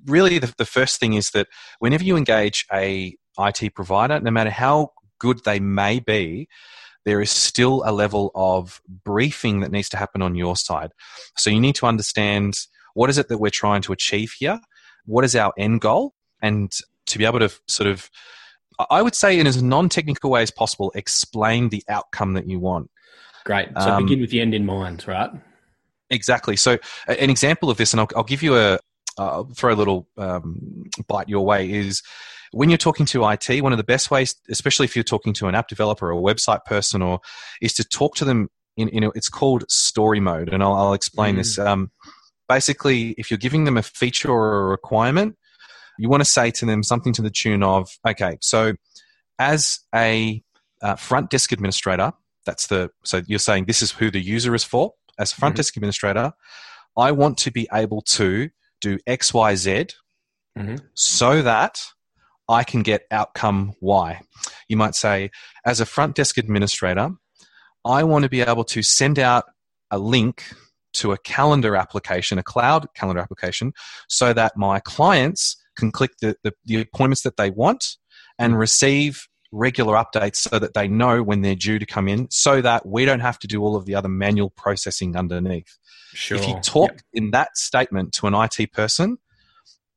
really 0.06 0.40
the, 0.40 0.52
the 0.58 0.66
first 0.66 1.00
thing 1.00 1.14
is 1.14 1.32
that 1.32 1.48
whenever 1.80 2.04
you 2.04 2.18
engage 2.18 2.66
a 2.74 3.16
IT 3.38 3.76
provider, 3.76 4.20
no 4.20 4.32
matter 4.32 4.50
how 4.50 4.92
good 5.26 5.44
they 5.44 5.60
may 5.60 6.00
be, 6.00 6.48
there 7.06 7.22
is 7.22 7.32
still 7.32 7.84
a 7.86 7.92
level 8.04 8.32
of 8.36 8.82
briefing 9.04 9.62
that 9.62 9.72
needs 9.72 9.90
to 9.90 9.98
happen 9.98 10.22
on 10.22 10.36
your 10.36 10.56
side. 10.56 10.92
So 11.38 11.50
you 11.50 11.60
need 11.60 11.76
to 11.76 11.86
understand 11.86 12.54
what 12.94 13.10
is 13.10 13.18
it 13.18 13.28
that 13.30 13.40
we're 13.40 13.60
trying 13.64 13.82
to 13.84 13.94
achieve 13.94 14.32
here? 14.40 14.60
What 15.06 15.26
is 15.26 15.36
our 15.36 15.52
end 15.58 15.82
goal? 15.82 16.14
And 16.42 16.72
to 17.08 17.18
be 17.18 17.26
able 17.26 17.40
to 17.40 17.52
sort 17.68 17.88
of, 17.88 18.10
I 18.90 19.02
would 19.02 19.16
say 19.16 19.40
in 19.40 19.48
as 19.48 19.62
non-technical 19.62 20.30
way 20.30 20.42
as 20.42 20.52
possible, 20.52 20.92
explain 20.96 21.70
the 21.70 21.84
outcome 21.88 22.34
that 22.34 22.48
you 22.48 22.60
want. 22.60 22.90
Great. 23.46 23.70
So 23.80 23.90
um, 23.92 24.04
begin 24.04 24.22
with 24.22 24.32
the 24.32 24.42
end 24.42 24.54
in 24.54 24.66
mind, 24.66 25.08
right? 25.08 25.30
Exactly. 26.10 26.56
So 26.56 26.78
an 27.08 27.30
example 27.30 27.70
of 27.70 27.78
this, 27.78 27.94
and 27.94 28.00
I'll, 28.02 28.10
I'll 28.16 28.24
give 28.24 28.44
you 28.44 28.58
a, 28.58 28.80
I'll 29.18 29.46
throw 29.56 29.74
a 29.74 29.80
little 29.82 30.08
um, 30.18 30.90
bite 31.08 31.30
your 31.30 31.46
way, 31.46 31.72
is 31.72 32.02
when 32.56 32.70
you're 32.70 32.78
talking 32.78 33.06
to 33.08 33.28
IT, 33.28 33.62
one 33.62 33.74
of 33.74 33.78
the 33.78 33.84
best 33.84 34.10
ways, 34.10 34.34
especially 34.50 34.86
if 34.86 34.96
you're 34.96 35.04
talking 35.04 35.34
to 35.34 35.48
an 35.48 35.56
app 35.56 35.68
developer 35.68 36.10
or 36.10 36.18
a 36.18 36.34
website 36.34 36.64
person, 36.64 37.02
or 37.02 37.20
is 37.62 37.74
to 37.74 37.84
talk 37.84 38.16
to 38.16 38.24
them 38.24 38.50
in, 38.78 38.88
in 38.90 39.12
it's 39.14 39.28
called 39.28 39.70
story 39.70 40.22
mode, 40.22 40.48
and 40.48 40.64
I'll, 40.64 40.72
I'll 40.72 40.94
explain 40.94 41.36
mm. 41.36 41.40
this. 41.40 41.60
Um, 41.60 41.92
basically, 42.48 43.10
if 43.18 43.30
you're 43.30 43.38
giving 43.38 43.66
them 43.66 43.76
a 43.76 43.82
feature 43.82 44.32
or 44.32 44.62
a 44.62 44.66
requirement, 44.68 45.36
you 46.00 46.08
want 46.08 46.22
to 46.22 46.26
say 46.26 46.50
to 46.52 46.66
them 46.66 46.82
something 46.82 47.12
to 47.14 47.22
the 47.22 47.30
tune 47.30 47.62
of, 47.62 47.90
okay, 48.08 48.38
so 48.40 48.72
as 49.38 49.82
a 49.94 50.42
uh, 50.82 50.96
front 50.96 51.32
desk 51.32 51.52
administrator, 51.52 52.14
that's 52.46 52.68
the 52.68 52.90
so 53.04 53.22
you're 53.28 53.38
saying 53.38 53.66
this 53.66 53.82
is 53.82 53.92
who 53.92 54.10
the 54.10 54.22
user 54.22 54.56
is 54.56 54.64
for. 54.64 54.94
As 55.20 55.34
a 55.34 55.36
front 55.36 55.54
mm-hmm. 55.54 55.58
desk 55.58 55.76
administrator, 55.76 56.32
I 56.96 57.12
want 57.12 57.38
to 57.40 57.52
be 57.52 57.68
able 57.74 58.02
to 58.02 58.50
do 58.80 58.98
X, 59.06 59.34
Y, 59.34 59.56
Z, 59.56 59.88
mm-hmm. 60.58 60.76
so 60.94 61.42
that 61.42 61.82
I 62.48 62.64
can 62.64 62.82
get 62.84 63.04
outcome 63.12 63.74
Y. 63.82 64.22
You 64.68 64.78
might 64.78 64.96
say, 64.96 65.32
as 65.66 65.80
a 65.80 65.86
front 65.86 66.16
desk 66.16 66.38
administrator, 66.38 67.12
I 67.84 68.04
want 68.04 68.24
to 68.24 68.30
be 68.30 68.42
able 68.42 68.64
to 68.66 68.82
send 68.82 69.20
out 69.20 69.46
a 69.92 70.00
link 70.00 70.44
to 70.94 71.12
a 71.12 71.18
calendar 71.18 71.76
application, 71.76 72.38
a 72.38 72.44
cloud 72.44 72.88
calendar 72.96 73.22
application, 73.22 73.74
so 74.08 74.34
that 74.34 74.54
my 74.56 74.80
clients 74.80 75.58
can 75.76 75.92
click 75.92 76.12
the, 76.22 76.36
the, 76.44 76.54
the 76.66 76.82
appointments 76.82 77.24
that 77.24 77.38
they 77.38 77.50
want 77.50 77.98
and 78.40 78.58
receive 78.58 79.28
regular 79.52 79.96
updates 79.96 80.38
so 80.38 80.60
that 80.60 80.74
they 80.74 80.88
know 80.88 81.24
when 81.24 81.42
they're 81.42 81.56
due 81.56 81.80
to 81.80 81.86
come 81.86 82.08
in 82.08 82.30
so 82.30 82.62
that 82.62 82.86
we 82.86 83.06
don't 83.06 83.22
have 83.22 83.40
to 83.40 83.48
do 83.48 83.62
all 83.64 83.76
of 83.76 83.86
the 83.86 83.96
other 83.96 84.10
manual 84.10 84.50
processing 84.50 85.16
underneath. 85.16 85.78
Sure. 86.14 86.38
If 86.38 86.48
you 86.48 86.60
talk 86.62 86.92
yep. 86.92 87.02
in 87.14 87.32
that 87.32 87.58
statement 87.58 88.14
to 88.14 88.28
an 88.28 88.34
IT 88.34 88.72
person, 88.72 89.18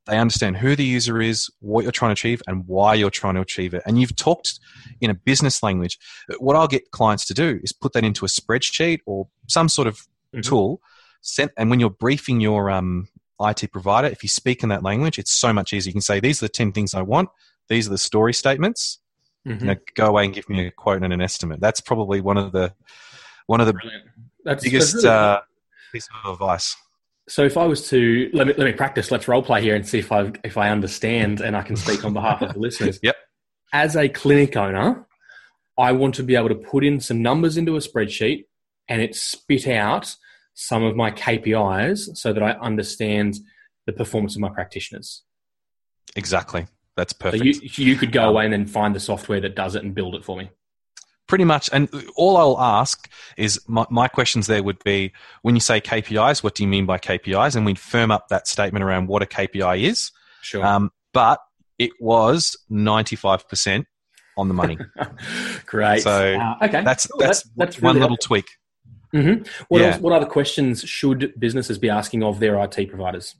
they 0.08 0.18
understand 0.18 0.56
who 0.56 0.74
the 0.74 0.84
user 0.84 1.20
is, 1.20 1.50
what 1.60 1.82
you're 1.82 1.92
trying 1.92 2.10
to 2.10 2.12
achieve, 2.14 2.42
and 2.46 2.66
why 2.66 2.94
you're 2.94 3.10
trying 3.10 3.34
to 3.34 3.40
achieve 3.40 3.74
it. 3.74 3.82
And 3.86 4.00
you've 4.00 4.16
talked 4.16 4.58
in 5.00 5.10
a 5.10 5.14
business 5.14 5.62
language. 5.62 5.98
What 6.38 6.56
I'll 6.56 6.66
get 6.66 6.90
clients 6.90 7.26
to 7.26 7.34
do 7.34 7.60
is 7.62 7.72
put 7.72 7.92
that 7.92 8.04
into 8.04 8.24
a 8.24 8.28
spreadsheet 8.28 9.00
or 9.06 9.28
some 9.46 9.68
sort 9.68 9.86
of 9.86 9.98
mm-hmm. 9.98 10.40
tool. 10.40 10.80
Sent, 11.20 11.52
and 11.56 11.68
when 11.68 11.78
you're 11.78 11.90
briefing 11.90 12.40
your 12.40 12.70
um, 12.70 13.08
IT 13.40 13.70
provider, 13.70 14.08
if 14.08 14.22
you 14.22 14.28
speak 14.28 14.62
in 14.62 14.70
that 14.70 14.82
language, 14.82 15.18
it's 15.18 15.32
so 15.32 15.52
much 15.52 15.72
easier. 15.72 15.90
You 15.90 15.94
can 15.94 16.00
say, 16.00 16.20
These 16.20 16.42
are 16.42 16.46
the 16.46 16.50
10 16.50 16.72
things 16.72 16.94
I 16.94 17.02
want, 17.02 17.28
these 17.68 17.86
are 17.86 17.90
the 17.90 17.98
story 17.98 18.32
statements. 18.32 18.98
Mm-hmm. 19.46 19.64
You 19.64 19.74
know, 19.74 19.80
go 19.94 20.06
away 20.06 20.24
and 20.24 20.34
give 20.34 20.48
me 20.48 20.66
a 20.66 20.70
quote 20.70 21.02
and 21.02 21.12
an 21.12 21.20
estimate. 21.20 21.60
That's 21.60 21.80
probably 21.80 22.20
one 22.20 22.36
of 22.36 22.52
the 22.52 22.74
one 23.46 23.60
of 23.60 23.66
the 23.66 23.74
that's, 24.44 24.64
biggest 24.64 24.96
really 24.96 25.08
uh, 25.08 25.40
piece 25.92 26.08
of 26.24 26.32
advice. 26.32 26.76
So 27.28 27.44
if 27.44 27.56
I 27.56 27.66
was 27.66 27.88
to 27.90 28.30
let 28.32 28.46
me 28.46 28.54
let 28.56 28.64
me 28.64 28.72
practice, 28.72 29.10
let's 29.10 29.28
role 29.28 29.42
play 29.42 29.62
here 29.62 29.76
and 29.76 29.86
see 29.86 29.98
if 29.98 30.10
I 30.10 30.32
if 30.44 30.56
I 30.56 30.70
understand 30.70 31.40
and 31.40 31.56
I 31.56 31.62
can 31.62 31.76
speak 31.76 32.04
on 32.04 32.14
behalf 32.14 32.42
of 32.42 32.54
the 32.54 32.58
listeners. 32.58 32.98
Yep. 33.08 33.16
As 33.70 33.96
a 33.96 34.08
clinic 34.08 34.56
owner, 34.56 35.06
I 35.78 35.92
want 35.92 36.14
to 36.14 36.22
be 36.22 36.36
able 36.36 36.48
to 36.48 36.54
put 36.54 36.84
in 36.84 37.00
some 37.00 37.20
numbers 37.20 37.58
into 37.58 37.76
a 37.76 37.80
spreadsheet 37.80 38.46
and 38.88 39.02
it 39.02 39.14
spit 39.14 39.68
out 39.68 40.16
some 40.54 40.82
of 40.82 40.96
my 40.96 41.10
KPIs 41.10 42.16
so 42.16 42.32
that 42.32 42.42
I 42.42 42.52
understand 42.52 43.38
the 43.86 43.92
performance 43.92 44.34
of 44.34 44.40
my 44.40 44.48
practitioners. 44.48 45.22
Exactly. 46.16 46.66
That's 46.96 47.12
perfect. 47.12 47.42
So 47.42 47.62
you, 47.62 47.92
you 47.92 47.96
could 47.96 48.10
go 48.10 48.24
um, 48.24 48.28
away 48.30 48.44
and 48.44 48.52
then 48.52 48.66
find 48.66 48.94
the 48.94 49.00
software 49.00 49.40
that 49.40 49.54
does 49.54 49.76
it 49.76 49.84
and 49.84 49.94
build 49.94 50.16
it 50.16 50.24
for 50.24 50.36
me. 50.36 50.50
Pretty 51.28 51.44
much. 51.44 51.68
And 51.72 51.88
all 52.16 52.36
I'll 52.36 52.58
ask 52.58 53.08
is 53.36 53.60
my, 53.68 53.86
my 53.90 54.08
questions 54.08 54.46
there 54.46 54.62
would 54.62 54.82
be 54.82 55.12
when 55.42 55.54
you 55.54 55.60
say 55.60 55.80
KPIs, 55.80 56.42
what 56.42 56.54
do 56.54 56.62
you 56.62 56.68
mean 56.68 56.86
by 56.86 56.98
KPIs? 56.98 57.54
And 57.54 57.64
we'd 57.64 57.78
firm 57.78 58.10
up 58.10 58.28
that 58.28 58.48
statement 58.48 58.82
around 58.82 59.08
what 59.08 59.22
a 59.22 59.26
KPI 59.26 59.82
is. 59.82 60.10
Sure. 60.40 60.64
Um, 60.64 60.90
but 61.12 61.40
it 61.78 61.92
was 62.00 62.56
95% 62.70 63.84
on 64.36 64.48
the 64.48 64.54
money. 64.54 64.78
Great. 65.66 66.02
So 66.02 66.34
uh, 66.34 66.64
okay. 66.64 66.82
that's, 66.82 67.08
that's, 67.18 67.42
that's, 67.42 67.42
that's 67.56 67.82
one 67.82 68.00
little 68.00 68.16
tweak. 68.16 68.46
Mm-hmm. 69.14 69.44
What, 69.68 69.80
yeah. 69.80 69.88
else, 69.88 70.00
what 70.00 70.12
other 70.12 70.26
questions 70.26 70.82
should 70.82 71.34
businesses 71.38 71.78
be 71.78 71.90
asking 71.90 72.22
of 72.22 72.40
their 72.40 72.58
IT 72.62 72.88
providers? 72.88 73.34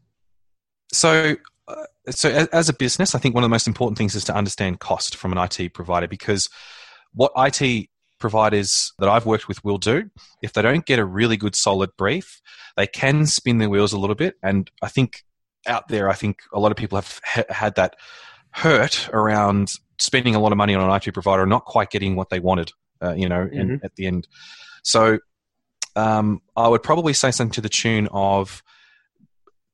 So 0.93 1.37
so 2.11 2.47
as 2.53 2.69
a 2.69 2.73
business, 2.73 3.15
I 3.15 3.19
think 3.19 3.35
one 3.35 3.45
of 3.45 3.49
the 3.49 3.53
most 3.53 3.67
important 3.67 3.99
things 3.99 4.15
is 4.15 4.25
to 4.25 4.35
understand 4.35 4.81
cost 4.81 5.17
from 5.17 5.33
an 5.33 5.39
IT 5.39 5.75
provider 5.75 6.09
because 6.09 6.49
what 7.15 7.33
IT 7.37 7.89
providers 8.19 8.93
that 8.99 9.09
I've 9.09 9.27
worked 9.27 9.49
with 9.49 9.65
will 9.65 9.79
do, 9.79 10.11
if 10.43 10.53
they 10.53 10.63
don't 10.63 10.85
get 10.85 10.99
a 10.99 11.05
really 11.05 11.37
good 11.37 11.55
solid 11.55 11.91
brief, 11.97 12.41
they 12.77 12.87
can 12.87 13.27
spin 13.27 13.59
their 13.59 13.71
wheels 13.71 13.93
a 13.93 13.99
little 13.99 14.17
bit. 14.17 14.37
And 14.43 14.71
I 14.83 14.89
think 14.89 15.25
out 15.67 15.89
there, 15.89 16.09
I 16.09 16.15
think 16.15 16.41
a 16.53 16.61
lot 16.61 16.71
of 16.71 16.77
people 16.77 17.01
have 17.01 17.21
had 17.49 17.77
that 17.77 17.97
hurt 18.51 19.09
around 19.13 19.73
spending 19.99 20.35
a 20.35 20.41
lot 20.41 20.53
of 20.53 20.59
money 20.59 20.75
on 20.75 20.89
an 20.89 20.95
IT 20.95 21.13
provider 21.13 21.43
and 21.43 21.51
not 21.51 21.65
quite 21.65 21.91
getting 21.91 22.17
what 22.17 22.31
they 22.31 22.41
wanted, 22.41 22.73
uh, 23.03 23.15
you 23.15 23.29
know, 23.29 23.49
mm-hmm. 23.53 23.77
at 23.85 23.95
the 23.97 24.07
end. 24.07 24.29
So 24.83 25.19
um, 25.97 26.41
I 26.57 26.69
would 26.69 26.83
probably 26.83 27.13
say 27.13 27.31
something 27.31 27.53
to 27.53 27.61
the 27.61 27.69
tune 27.69 28.09
of 28.13 28.63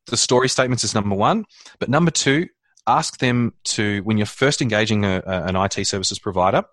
the 0.06 0.16
story 0.16 0.48
statements 0.48 0.84
is 0.84 0.94
number 0.94 1.14
one. 1.14 1.44
But 1.78 1.88
number 1.88 2.10
two, 2.10 2.48
ask 2.86 3.18
them 3.18 3.54
to, 3.64 4.02
when 4.02 4.18
you're 4.18 4.26
first 4.26 4.60
engaging 4.60 5.04
a, 5.04 5.22
a, 5.24 5.44
an 5.44 5.56
IT 5.56 5.86
services 5.86 6.18
provider, 6.18 6.64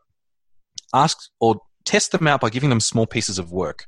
ask 0.93 1.17
or 1.39 1.61
test 1.85 2.11
them 2.11 2.27
out 2.27 2.41
by 2.41 2.49
giving 2.49 2.69
them 2.69 2.79
small 2.79 3.07
pieces 3.07 3.39
of 3.39 3.51
work. 3.51 3.87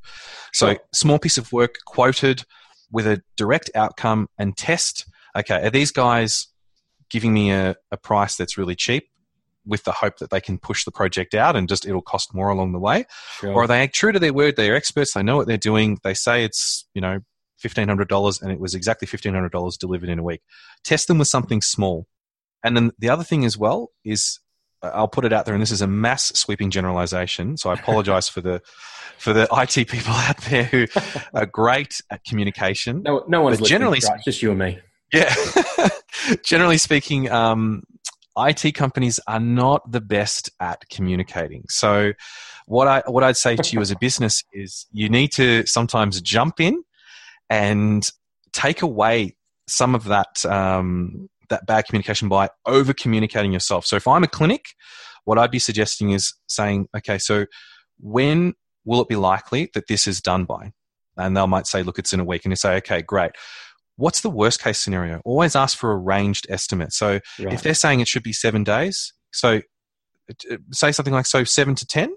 So, 0.51 0.77
small 0.93 1.19
piece 1.19 1.37
of 1.37 1.51
work 1.51 1.75
quoted 1.85 2.43
with 2.91 3.07
a 3.07 3.21
direct 3.37 3.69
outcome 3.75 4.27
and 4.37 4.55
test 4.55 5.05
okay, 5.35 5.65
are 5.65 5.71
these 5.71 5.91
guys 5.91 6.47
giving 7.09 7.33
me 7.33 7.51
a, 7.51 7.75
a 7.91 7.97
price 7.97 8.35
that's 8.35 8.57
really 8.57 8.75
cheap? 8.75 9.09
with 9.65 9.85
the 9.85 9.93
hope 9.93 10.17
that 10.17 10.29
they 10.29 10.41
can 10.41 10.57
push 10.57 10.83
the 10.83 10.91
project 10.91 11.33
out 11.33 11.55
and 11.55 11.69
just 11.69 11.85
it'll 11.85 12.01
cost 12.01 12.33
more 12.33 12.49
along 12.49 12.73
the 12.73 12.79
way 12.79 13.05
sure. 13.39 13.53
or 13.53 13.63
are 13.63 13.67
they 13.67 13.87
true 13.87 14.11
to 14.11 14.19
their 14.19 14.33
word 14.33 14.57
they're 14.57 14.75
experts 14.75 15.13
they 15.13 15.23
know 15.23 15.37
what 15.37 15.47
they're 15.47 15.55
doing 15.55 15.97
they 16.03 16.13
say 16.13 16.43
it's 16.43 16.85
you 16.93 16.99
know 16.99 17.21
$1,500 17.63 18.41
and 18.41 18.51
it 18.51 18.59
was 18.59 18.75
exactly 18.75 19.07
$1,500 19.07 19.77
delivered 19.77 20.09
in 20.09 20.19
a 20.19 20.23
week. 20.23 20.41
Test 20.83 21.07
them 21.07 21.17
with 21.17 21.27
something 21.27 21.61
small. 21.61 22.07
And 22.63 22.75
then 22.75 22.91
the 22.99 23.09
other 23.09 23.23
thing 23.23 23.45
as 23.45 23.57
well 23.57 23.89
is 24.03 24.39
I'll 24.83 25.07
put 25.07 25.25
it 25.25 25.33
out 25.33 25.45
there, 25.45 25.53
and 25.53 25.61
this 25.61 25.71
is 25.71 25.81
a 25.81 25.87
mass 25.87 26.25
sweeping 26.35 26.69
generalization. 26.69 27.57
So 27.57 27.69
I 27.69 27.73
apologize 27.73 28.27
for 28.27 28.41
the 28.41 28.61
for 29.17 29.33
the 29.33 29.47
IT 29.51 29.87
people 29.87 30.13
out 30.13 30.37
there 30.43 30.63
who 30.65 30.87
are 31.33 31.45
great 31.45 32.01
at 32.09 32.23
communication. 32.25 33.01
No, 33.03 33.23
no 33.27 33.41
one's 33.41 33.61
generally 33.61 33.99
right, 34.07 34.21
just 34.23 34.41
you 34.41 34.49
and 34.51 34.59
me. 34.59 34.79
Yeah, 35.13 35.33
generally 36.43 36.77
speaking, 36.77 37.31
um, 37.31 37.83
IT 38.37 38.73
companies 38.73 39.19
are 39.27 39.39
not 39.39 39.89
the 39.89 40.01
best 40.01 40.49
at 40.59 40.87
communicating. 40.89 41.63
So 41.69 42.13
what 42.65 42.87
I 42.87 43.03
what 43.07 43.23
I'd 43.23 43.37
say 43.37 43.55
to 43.55 43.73
you 43.73 43.81
as 43.81 43.91
a 43.91 43.97
business 43.97 44.43
is 44.53 44.85
you 44.91 45.09
need 45.09 45.31
to 45.33 45.65
sometimes 45.65 46.19
jump 46.21 46.59
in 46.59 46.83
and 47.49 48.07
take 48.51 48.81
away 48.81 49.35
some 49.67 49.95
of 49.95 50.05
that 50.05 50.45
um, 50.45 51.29
that 51.49 51.65
bad 51.65 51.85
communication 51.85 52.29
by 52.29 52.49
over 52.65 52.93
communicating 52.93 53.51
yourself. 53.51 53.85
So 53.85 53.95
if 53.95 54.07
I'm 54.07 54.23
a 54.23 54.27
clinic, 54.27 54.65
what 55.25 55.37
I'd 55.37 55.51
be 55.51 55.59
suggesting 55.59 56.11
is 56.11 56.33
saying, 56.47 56.87
okay, 56.95 57.17
so 57.17 57.45
when 57.99 58.53
will 58.85 59.01
it 59.01 59.07
be 59.07 59.15
likely 59.15 59.69
that 59.73 59.87
this 59.87 60.07
is 60.07 60.21
done 60.21 60.45
by? 60.45 60.73
And 61.15 61.37
they 61.37 61.45
might 61.45 61.67
say, 61.67 61.83
look, 61.83 61.99
it's 61.99 62.13
in 62.13 62.19
a 62.19 62.25
week. 62.25 62.43
And 62.45 62.51
you 62.51 62.55
say, 62.55 62.75
okay, 62.77 63.01
great. 63.01 63.31
What's 63.95 64.21
the 64.21 64.29
worst 64.29 64.61
case 64.61 64.79
scenario? 64.79 65.21
Always 65.23 65.55
ask 65.55 65.77
for 65.77 65.91
a 65.91 65.97
ranged 65.97 66.47
estimate. 66.49 66.93
So 66.93 67.19
right. 67.39 67.53
if 67.53 67.61
they're 67.61 67.75
saying 67.75 67.99
it 67.99 68.07
should 68.07 68.23
be 68.23 68.33
seven 68.33 68.63
days, 68.63 69.13
so 69.31 69.61
uh, 70.29 70.57
say 70.71 70.91
something 70.91 71.13
like 71.13 71.27
so 71.27 71.43
seven 71.43 71.75
to 71.75 71.85
ten 71.85 72.15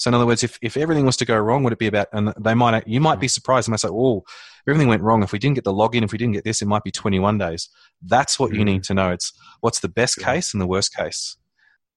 so 0.00 0.08
in 0.08 0.14
other 0.14 0.24
words, 0.24 0.42
if, 0.42 0.58
if 0.62 0.78
everything 0.78 1.04
was 1.04 1.18
to 1.18 1.26
go 1.26 1.36
wrong, 1.36 1.62
would 1.62 1.74
it 1.74 1.78
be 1.78 1.86
about, 1.86 2.08
and 2.14 2.32
they 2.40 2.54
might, 2.54 2.88
you 2.88 3.02
might 3.02 3.20
be 3.20 3.28
surprised. 3.28 3.68
They 3.68 3.72
might 3.72 3.80
say, 3.80 3.90
oh, 3.90 4.24
everything 4.66 4.88
went 4.88 5.02
wrong. 5.02 5.22
If 5.22 5.30
we 5.30 5.38
didn't 5.38 5.56
get 5.56 5.64
the 5.64 5.74
login, 5.74 6.02
if 6.02 6.10
we 6.10 6.16
didn't 6.16 6.32
get 6.32 6.42
this, 6.42 6.62
it 6.62 6.68
might 6.68 6.84
be 6.84 6.90
21 6.90 7.36
days. 7.36 7.68
That's 8.00 8.38
what 8.38 8.48
mm-hmm. 8.48 8.58
you 8.60 8.64
need 8.64 8.84
to 8.84 8.94
know. 8.94 9.10
It's 9.10 9.34
what's 9.60 9.80
the 9.80 9.90
best 9.90 10.16
case 10.16 10.54
and 10.54 10.60
the 10.60 10.66
worst 10.66 10.96
case. 10.96 11.36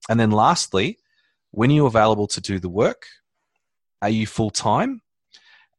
And 0.09 0.19
then 0.19 0.31
lastly, 0.31 0.97
when 1.51 1.71
are 1.71 1.75
you 1.75 1.85
available 1.85 2.27
to 2.27 2.41
do 2.41 2.59
the 2.59 2.67
work? 2.67 3.07
Are 4.01 4.09
you 4.09 4.27
full 4.27 4.49
time? 4.49 5.01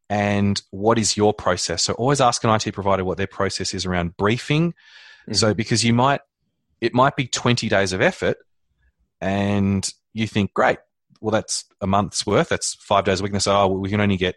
And 0.08 0.62
what 0.70 0.98
is 0.98 1.18
your 1.18 1.34
process? 1.34 1.82
So 1.82 1.92
always 1.92 2.22
ask 2.22 2.42
an 2.42 2.48
IT 2.48 2.72
provider 2.72 3.04
what 3.04 3.18
their 3.18 3.26
process 3.26 3.74
is 3.74 3.84
around 3.84 4.16
briefing. 4.16 4.70
Mm-hmm. 4.72 5.34
So 5.34 5.52
because 5.52 5.84
you 5.84 5.92
might, 5.92 6.22
it 6.80 6.94
might 6.94 7.16
be 7.16 7.26
20 7.26 7.68
days 7.68 7.92
of 7.92 8.00
effort 8.00 8.38
and 9.20 9.86
you 10.14 10.26
think, 10.26 10.54
great, 10.54 10.78
well, 11.24 11.32
that's 11.32 11.64
a 11.80 11.86
month's 11.86 12.26
worth. 12.26 12.50
That's 12.50 12.74
five 12.74 13.06
days 13.06 13.20
a 13.20 13.22
week. 13.22 13.30
And 13.30 13.36
they 13.36 13.40
say, 13.40 13.50
oh, 13.50 13.68
well, 13.68 13.78
we 13.78 13.88
can 13.88 14.02
only 14.02 14.18
get 14.18 14.36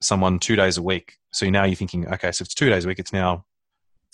someone 0.00 0.38
two 0.38 0.54
days 0.54 0.76
a 0.76 0.82
week. 0.82 1.16
So 1.32 1.50
now 1.50 1.64
you're 1.64 1.74
thinking, 1.74 2.06
okay, 2.06 2.30
so 2.30 2.44
it's 2.44 2.54
two 2.54 2.70
days 2.70 2.84
a 2.84 2.88
week. 2.88 3.00
It's 3.00 3.12
now, 3.12 3.46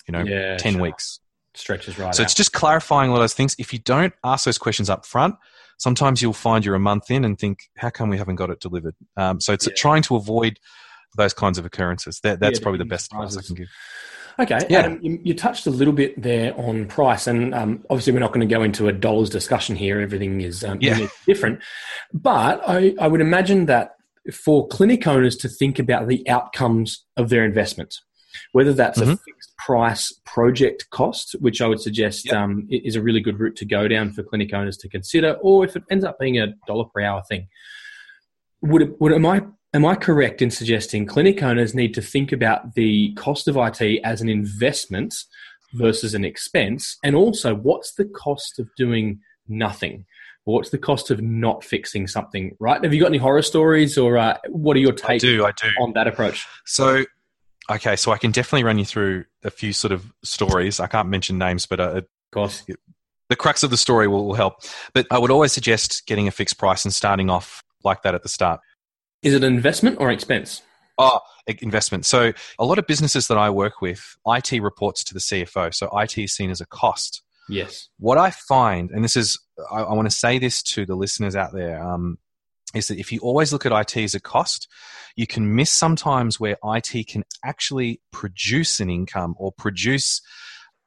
you 0.09 0.13
know, 0.13 0.25
yeah, 0.25 0.57
10 0.57 0.73
sure. 0.73 0.83
weeks. 0.83 1.21
Stretches 1.55 1.99
right 1.99 2.15
So 2.15 2.23
out. 2.23 2.25
it's 2.25 2.35
just 2.35 2.55
clarifying 2.55 3.11
all 3.11 3.19
those 3.19 3.35
things. 3.35 3.55
If 3.59 3.71
you 3.71 3.81
don't 3.81 4.15
ask 4.25 4.47
those 4.47 4.57
questions 4.57 4.89
up 4.89 5.05
front, 5.05 5.35
sometimes 5.77 6.23
you'll 6.23 6.33
find 6.33 6.65
you're 6.65 6.75
a 6.75 6.81
month 6.81 7.11
in 7.11 7.23
and 7.23 7.39
think, 7.39 7.69
how 7.77 7.91
come 7.91 8.09
we 8.09 8.17
haven't 8.17 8.37
got 8.37 8.49
it 8.49 8.61
delivered? 8.61 8.95
Um, 9.19 9.39
so 9.39 9.53
it's 9.53 9.67
yeah. 9.67 9.75
trying 9.77 10.01
to 10.05 10.17
avoid 10.17 10.59
those 11.19 11.35
kinds 11.35 11.59
of 11.59 11.67
occurrences. 11.67 12.21
That, 12.21 12.41
that's 12.41 12.61
yeah, 12.61 12.63
probably 12.63 12.79
the 12.79 12.87
best 12.87 13.13
advice 13.13 13.37
I 13.37 13.43
can 13.43 13.57
give. 13.57 13.69
Okay, 14.39 14.59
yeah. 14.69 14.81
Adam, 14.81 14.99
you, 15.03 15.19
you, 15.23 15.35
touched 15.35 15.67
a 15.67 15.71
little 15.71 15.95
bit 15.95 16.21
there 16.21 16.55
on 16.59 16.87
price, 16.87 17.27
and 17.27 17.55
um, 17.55 17.85
obviously 17.89 18.13
we're 18.13 18.21
not 18.21 18.33
going 18.33 18.47
to 18.47 18.55
go 18.55 18.63
into 18.63 18.87
a 18.87 18.93
dollars 18.93 19.31
discussion 19.31 19.77
here. 19.77 19.99
Everything 20.01 20.43
is 20.43 20.63
um, 20.63 20.79
yeah. 20.81 21.07
different, 21.27 21.61
but 22.13 22.61
I, 22.69 22.95
I 23.01 23.09
would 23.09 23.23
imagine 23.23 23.65
that 23.67 23.97
for 24.33 24.69
clinic 24.69 25.07
owners 25.07 25.37
to 25.37 25.49
think 25.49 25.79
about 25.79 26.09
the 26.09 26.29
outcomes 26.29 27.05
of 27.17 27.31
their 27.31 27.45
investment, 27.45 27.95
whether 28.53 28.75
that's 28.75 29.01
mm-hmm. 29.01 29.13
a 29.13 29.17
fixed 29.17 29.57
price 29.57 30.13
project 30.27 30.91
cost, 30.91 31.35
which 31.41 31.63
I 31.63 31.67
would 31.67 31.81
suggest 31.81 32.27
yep. 32.27 32.37
um, 32.37 32.67
is 32.71 32.95
a 32.95 33.03
really 33.03 33.21
good 33.21 33.41
route 33.41 33.57
to 33.57 33.65
go 33.65 33.89
down 33.89 34.13
for 34.13 34.23
clinic 34.23 34.53
owners 34.53 34.77
to 34.79 34.89
consider, 34.89 35.39
or 35.41 35.65
if 35.65 35.77
it 35.77 35.85
ends 35.91 36.05
up 36.05 36.19
being 36.19 36.39
a 36.39 36.49
dollar 36.67 36.85
per 36.85 37.01
hour 37.01 37.23
thing. 37.29 37.49
Would, 38.63 38.83
it, 38.83 39.01
would 39.01 39.13
am 39.13 39.27
I 39.27 39.43
am 39.77 39.85
I 39.85 39.95
correct 39.95 40.43
in 40.43 40.51
suggesting 40.51 41.07
clinic 41.07 41.43
owners 41.43 41.75
need 41.75 41.95
to 41.95 42.03
think 42.03 42.33
about 42.33 42.75
the 42.75 43.13
cost 43.15 43.47
of 43.47 43.57
IT 43.57 44.01
as 44.03 44.21
an 44.21 44.29
investment 44.29 45.15
versus 45.75 46.15
an 46.15 46.25
expense, 46.25 46.99
and 47.05 47.15
also 47.15 47.55
what's 47.55 47.95
the 47.95 48.07
cost 48.07 48.59
of 48.59 48.69
doing 48.77 49.21
nothing? 49.49 50.07
What's 50.45 50.71
the 50.71 50.79
cost 50.79 51.11
of 51.11 51.21
not 51.21 51.63
fixing 51.63 52.07
something? 52.07 52.57
Right? 52.59 52.83
Have 52.83 52.95
you 52.95 53.01
got 53.01 53.09
any 53.09 53.19
horror 53.19 53.43
stories, 53.43 53.99
or 53.99 54.17
uh, 54.17 54.39
what 54.49 54.77
are 54.77 54.81
your 54.81 54.93
takes? 54.93 55.23
I 55.23 55.27
do. 55.27 55.45
I 55.45 55.53
do. 55.53 55.69
on 55.81 55.93
that 55.93 56.07
approach. 56.07 56.47
So 56.65 57.05
Okay, 57.69 57.97
so 57.97 58.13
I 58.13 58.19
can 58.19 58.31
definitely 58.31 58.63
run 58.63 58.79
you 58.79 58.85
through 58.85 59.25
a 59.43 59.51
few 59.51 59.73
sort 59.73 59.93
of 59.93 60.13
stories. 60.23 60.79
I 60.79 60.87
can't 60.87 61.09
mention 61.09 61.37
names, 61.37 61.67
but 61.67 61.81
uh, 61.81 61.91
of 61.97 62.07
course, 62.31 62.65
the 63.29 63.37
crux 63.37 63.65
of 63.65 63.71
the 63.71 63.77
story 63.77 64.07
will, 64.07 64.27
will 64.27 64.35
help. 64.35 64.63
But 64.95 65.07
I 65.11 65.19
would 65.19 65.33
always 65.33 65.53
suggest 65.53 66.07
getting 66.07 66.29
a 66.29 66.31
fixed 66.31 66.59
price 66.59 66.85
and 66.85 66.95
starting 66.95 67.29
off 67.29 67.65
like 67.83 68.03
that 68.03 68.15
at 68.15 68.23
the 68.23 68.29
start. 68.29 68.61
Is 69.23 69.35
it 69.35 69.43
an 69.43 69.53
investment 69.53 69.99
or 70.01 70.11
expense? 70.11 70.63
Oh, 70.99 71.21
investment. 71.47 72.07
So 72.07 72.33
a 72.59 72.65
lot 72.65 72.79
of 72.79 72.87
businesses 72.87 73.29
that 73.29 73.39
I 73.39 73.51
work 73.51 73.81
with, 73.81 74.17
IT 74.27 74.63
reports 74.63 75.05
to 75.05 75.15
the 75.15 75.21
CFO. 75.21 75.75
So 75.75 75.89
IT 75.99 76.17
is 76.19 76.35
seen 76.35 76.51
as 76.51 76.61
a 76.61 76.67
cost. 76.67 77.23
Yes. 77.49 77.89
What 77.99 78.19
I 78.19 78.31
find, 78.31 78.91
and 78.91 79.05
this 79.05 79.17
is, 79.17 79.39
I, 79.71 79.83
I 79.83 79.93
want 79.93 80.11
to 80.11 80.17
say 80.17 80.39
this 80.39 80.63
to 80.65 80.87
the 80.87 80.95
listeners 80.95 81.37
out 81.37 81.53
there, 81.53 81.83
um, 81.83 82.19
is 82.75 82.89
that 82.89 82.99
if 82.99 83.13
you 83.13 83.21
always 83.21 83.53
look 83.53 83.67
at 83.67 83.73
IT 83.73 83.97
as 84.03 84.15
a 84.15 84.21
cost, 84.21 84.69
you 85.15 85.27
can 85.27 85.55
miss 85.55 85.71
sometimes 85.71 86.41
where 86.41 86.57
IT 86.65 87.09
can 87.09 87.25
actually 87.45 88.01
produce 88.13 88.81
an 88.81 88.91
income 88.91 89.35
or 89.39 89.53
produce 89.53 90.21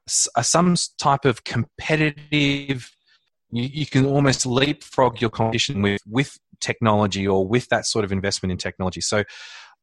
some 0.07 0.75
type 0.97 1.25
of 1.25 1.43
competitive. 1.43 2.91
You, 3.51 3.63
you 3.63 3.85
can 3.85 4.05
almost 4.05 4.45
leapfrog 4.45 5.21
your 5.21 5.29
competition 5.29 5.81
with 5.81 6.01
with 6.07 6.37
technology 6.61 7.27
or 7.27 7.47
with 7.47 7.67
that 7.69 7.85
sort 7.85 8.05
of 8.05 8.11
investment 8.11 8.51
in 8.51 8.57
technology. 8.57 9.01
So 9.01 9.23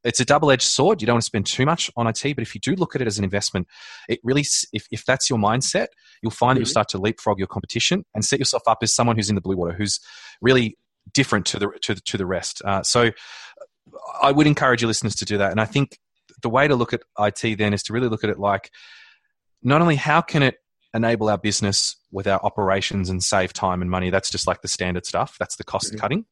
it's 0.03 0.19
a 0.19 0.25
double-edged 0.25 0.63
sword. 0.63 1.01
You 1.01 1.07
don't 1.07 1.15
want 1.15 1.23
to 1.23 1.27
spend 1.27 1.45
too 1.47 1.65
much 1.65 1.89
on 1.97 2.07
IT, 2.07 2.21
but 2.35 2.41
if 2.41 2.53
you 2.53 2.61
do 2.61 2.75
look 2.75 2.95
at 2.95 3.01
it 3.01 3.07
as 3.07 3.17
an 3.17 3.23
investment, 3.23 3.67
it 4.07 4.19
really, 4.23 4.45
if, 4.71 4.87
if 4.91 5.05
that's 5.05 5.29
your 5.29 5.39
mindset, 5.39 5.87
you'll 6.21 6.31
find 6.31 6.55
that 6.55 6.61
you'll 6.61 6.65
mm-hmm. 6.65 6.71
start 6.71 6.89
to 6.89 6.97
leapfrog 6.97 7.39
your 7.39 7.47
competition 7.47 8.05
and 8.13 8.23
set 8.23 8.39
yourself 8.39 8.63
up 8.67 8.79
as 8.81 8.93
someone 8.93 9.15
who's 9.15 9.29
in 9.29 9.35
the 9.35 9.41
blue 9.41 9.57
water, 9.57 9.73
who's 9.73 9.99
really 10.41 10.77
different 11.13 11.45
to 11.47 11.59
the 11.59 11.67
to 11.81 11.95
the, 11.95 12.01
to 12.01 12.17
the 12.17 12.25
rest. 12.25 12.61
Uh, 12.63 12.83
so 12.83 13.11
I 14.21 14.31
would 14.31 14.47
encourage 14.47 14.81
your 14.81 14.87
listeners 14.87 15.15
to 15.15 15.25
do 15.25 15.37
that. 15.39 15.51
And 15.51 15.59
I 15.59 15.65
think 15.65 15.97
the 16.41 16.49
way 16.49 16.67
to 16.67 16.75
look 16.75 16.93
at 16.93 17.01
IT 17.19 17.57
then 17.57 17.73
is 17.73 17.83
to 17.83 17.93
really 17.93 18.09
look 18.09 18.23
at 18.23 18.29
it 18.29 18.39
like 18.39 18.69
not 19.63 19.81
only 19.81 19.95
how 19.95 20.21
can 20.21 20.43
it 20.43 20.57
enable 20.93 21.29
our 21.29 21.37
business 21.37 21.95
with 22.11 22.27
our 22.27 22.39
operations 22.43 23.09
and 23.09 23.23
save 23.23 23.53
time 23.53 23.81
and 23.81 23.91
money. 23.91 24.09
That's 24.09 24.29
just 24.29 24.47
like 24.47 24.61
the 24.61 24.67
standard 24.67 25.05
stuff. 25.05 25.35
That's 25.39 25.55
the 25.55 25.63
cost 25.63 25.89
mm-hmm. 25.89 25.99
cutting. 25.99 26.25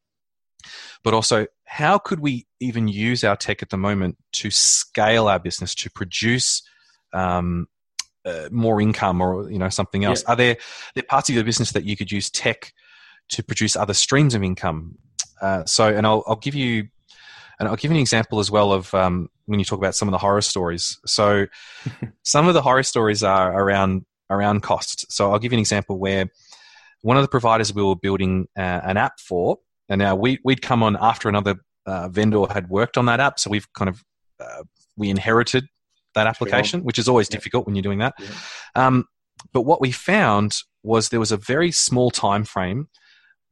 But 1.04 1.14
also, 1.14 1.46
how 1.64 1.98
could 1.98 2.20
we 2.20 2.46
even 2.60 2.88
use 2.88 3.24
our 3.24 3.36
tech 3.36 3.62
at 3.62 3.70
the 3.70 3.76
moment 3.76 4.16
to 4.32 4.50
scale 4.50 5.28
our 5.28 5.38
business 5.38 5.74
to 5.76 5.90
produce 5.90 6.62
um, 7.12 7.68
uh, 8.24 8.48
more 8.50 8.80
income 8.80 9.20
or 9.20 9.50
you 9.50 9.58
know 9.58 9.68
something 9.68 10.04
else? 10.04 10.22
Yeah. 10.22 10.32
Are 10.32 10.36
there 10.36 10.56
there 10.94 11.04
parts 11.04 11.28
of 11.28 11.34
your 11.34 11.44
business 11.44 11.72
that 11.72 11.84
you 11.84 11.96
could 11.96 12.10
use 12.10 12.30
tech 12.30 12.72
to 13.28 13.42
produce 13.42 13.76
other 13.76 13.94
streams 13.94 14.34
of 14.34 14.42
income. 14.42 14.98
Uh, 15.40 15.64
so, 15.64 15.88
and 15.88 16.06
I'll, 16.06 16.22
I'll 16.26 16.36
give 16.36 16.54
you, 16.54 16.88
and 17.58 17.68
I'll 17.68 17.76
give 17.76 17.90
you 17.90 17.96
an 17.96 18.00
example 18.00 18.38
as 18.38 18.50
well 18.50 18.72
of 18.72 18.92
um, 18.94 19.28
when 19.46 19.58
you 19.58 19.64
talk 19.64 19.78
about 19.78 19.94
some 19.94 20.08
of 20.08 20.12
the 20.12 20.18
horror 20.18 20.40
stories. 20.40 20.98
So, 21.06 21.46
some 22.22 22.48
of 22.48 22.54
the 22.54 22.62
horror 22.62 22.82
stories 22.82 23.22
are 23.22 23.52
around 23.52 24.04
around 24.30 24.62
cost. 24.62 25.10
So, 25.12 25.32
I'll 25.32 25.38
give 25.38 25.52
you 25.52 25.56
an 25.56 25.60
example 25.60 25.98
where 25.98 26.30
one 27.02 27.16
of 27.16 27.22
the 27.22 27.28
providers 27.28 27.72
we 27.74 27.82
were 27.82 27.96
building 27.96 28.48
uh, 28.56 28.80
an 28.82 28.96
app 28.96 29.20
for, 29.20 29.58
and 29.88 29.98
now 29.98 30.14
we 30.14 30.38
we'd 30.44 30.62
come 30.62 30.82
on 30.82 30.96
after 31.00 31.28
another 31.28 31.56
uh, 31.86 32.08
vendor 32.08 32.44
had 32.50 32.68
worked 32.68 32.98
on 32.98 33.06
that 33.06 33.20
app, 33.20 33.38
so 33.38 33.50
we've 33.50 33.72
kind 33.72 33.88
of 33.88 34.04
uh, 34.40 34.62
we 34.96 35.10
inherited 35.10 35.66
that 36.14 36.26
application, 36.26 36.82
which 36.82 36.98
is 36.98 37.08
always 37.08 37.28
yeah. 37.30 37.36
difficult 37.36 37.66
when 37.66 37.74
you're 37.74 37.82
doing 37.82 37.98
that. 37.98 38.14
Yeah. 38.18 38.28
Um, 38.74 39.04
but 39.52 39.62
what 39.62 39.80
we 39.80 39.92
found 39.92 40.56
was 40.82 41.10
there 41.10 41.20
was 41.20 41.32
a 41.32 41.36
very 41.36 41.70
small 41.70 42.10
time 42.10 42.44
frame 42.44 42.88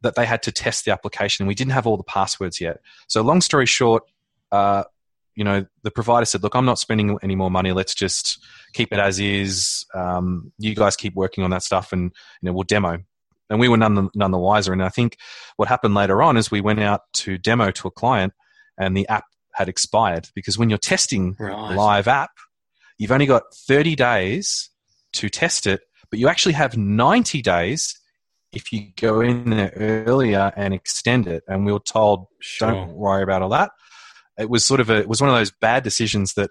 that 0.04 0.14
they 0.14 0.26
had 0.26 0.42
to 0.44 0.52
test 0.52 0.84
the 0.84 0.92
application. 0.92 1.42
And 1.42 1.48
we 1.48 1.54
didn't 1.54 1.72
have 1.72 1.86
all 1.86 1.96
the 1.96 2.04
passwords 2.04 2.60
yet. 2.60 2.78
So, 3.08 3.22
long 3.22 3.40
story 3.40 3.66
short, 3.66 4.04
uh, 4.52 4.84
you 5.34 5.42
know, 5.42 5.66
the 5.82 5.90
provider 5.90 6.24
said, 6.24 6.42
"Look, 6.44 6.54
I'm 6.54 6.64
not 6.64 6.78
spending 6.78 7.18
any 7.22 7.34
more 7.34 7.50
money. 7.50 7.72
Let's 7.72 7.94
just 7.94 8.38
keep 8.72 8.92
it 8.92 9.00
as 9.00 9.18
is. 9.18 9.84
Um, 9.92 10.52
you 10.58 10.74
guys 10.76 10.94
keep 10.94 11.14
working 11.14 11.42
on 11.42 11.50
that 11.50 11.64
stuff, 11.64 11.92
and 11.92 12.12
you 12.40 12.46
know, 12.46 12.52
we'll 12.52 12.62
demo." 12.62 12.98
And 13.54 13.60
we 13.60 13.68
were 13.68 13.76
none 13.76 13.94
the, 13.94 14.08
none 14.16 14.32
the 14.32 14.38
wiser. 14.38 14.72
And 14.72 14.82
I 14.82 14.88
think 14.88 15.16
what 15.56 15.68
happened 15.68 15.94
later 15.94 16.20
on 16.22 16.36
is 16.36 16.50
we 16.50 16.60
went 16.60 16.80
out 16.80 17.02
to 17.14 17.38
demo 17.38 17.70
to 17.70 17.86
a 17.86 17.90
client, 17.92 18.32
and 18.76 18.96
the 18.96 19.08
app 19.08 19.24
had 19.54 19.68
expired 19.68 20.28
because 20.34 20.58
when 20.58 20.68
you're 20.68 20.76
testing 20.76 21.36
right. 21.38 21.76
live 21.76 22.08
app, 22.08 22.32
you've 22.98 23.12
only 23.12 23.26
got 23.26 23.44
30 23.54 23.94
days 23.94 24.70
to 25.12 25.28
test 25.28 25.68
it, 25.68 25.82
but 26.10 26.18
you 26.18 26.28
actually 26.28 26.54
have 26.54 26.76
90 26.76 27.42
days 27.42 27.96
if 28.52 28.72
you 28.72 28.88
go 29.00 29.20
in 29.20 29.50
there 29.50 29.72
earlier 29.76 30.52
and 30.56 30.74
extend 30.74 31.28
it. 31.28 31.44
And 31.46 31.64
we 31.64 31.72
were 31.72 31.78
told, 31.78 32.26
sure. 32.40 32.72
don't 32.72 32.94
worry 32.94 33.22
about 33.22 33.42
all 33.42 33.50
that. 33.50 33.70
It 34.36 34.50
was 34.50 34.64
sort 34.64 34.80
of 34.80 34.90
a, 34.90 34.96
it 34.96 35.08
was 35.08 35.20
one 35.20 35.30
of 35.30 35.36
those 35.36 35.52
bad 35.52 35.84
decisions 35.84 36.34
that 36.34 36.50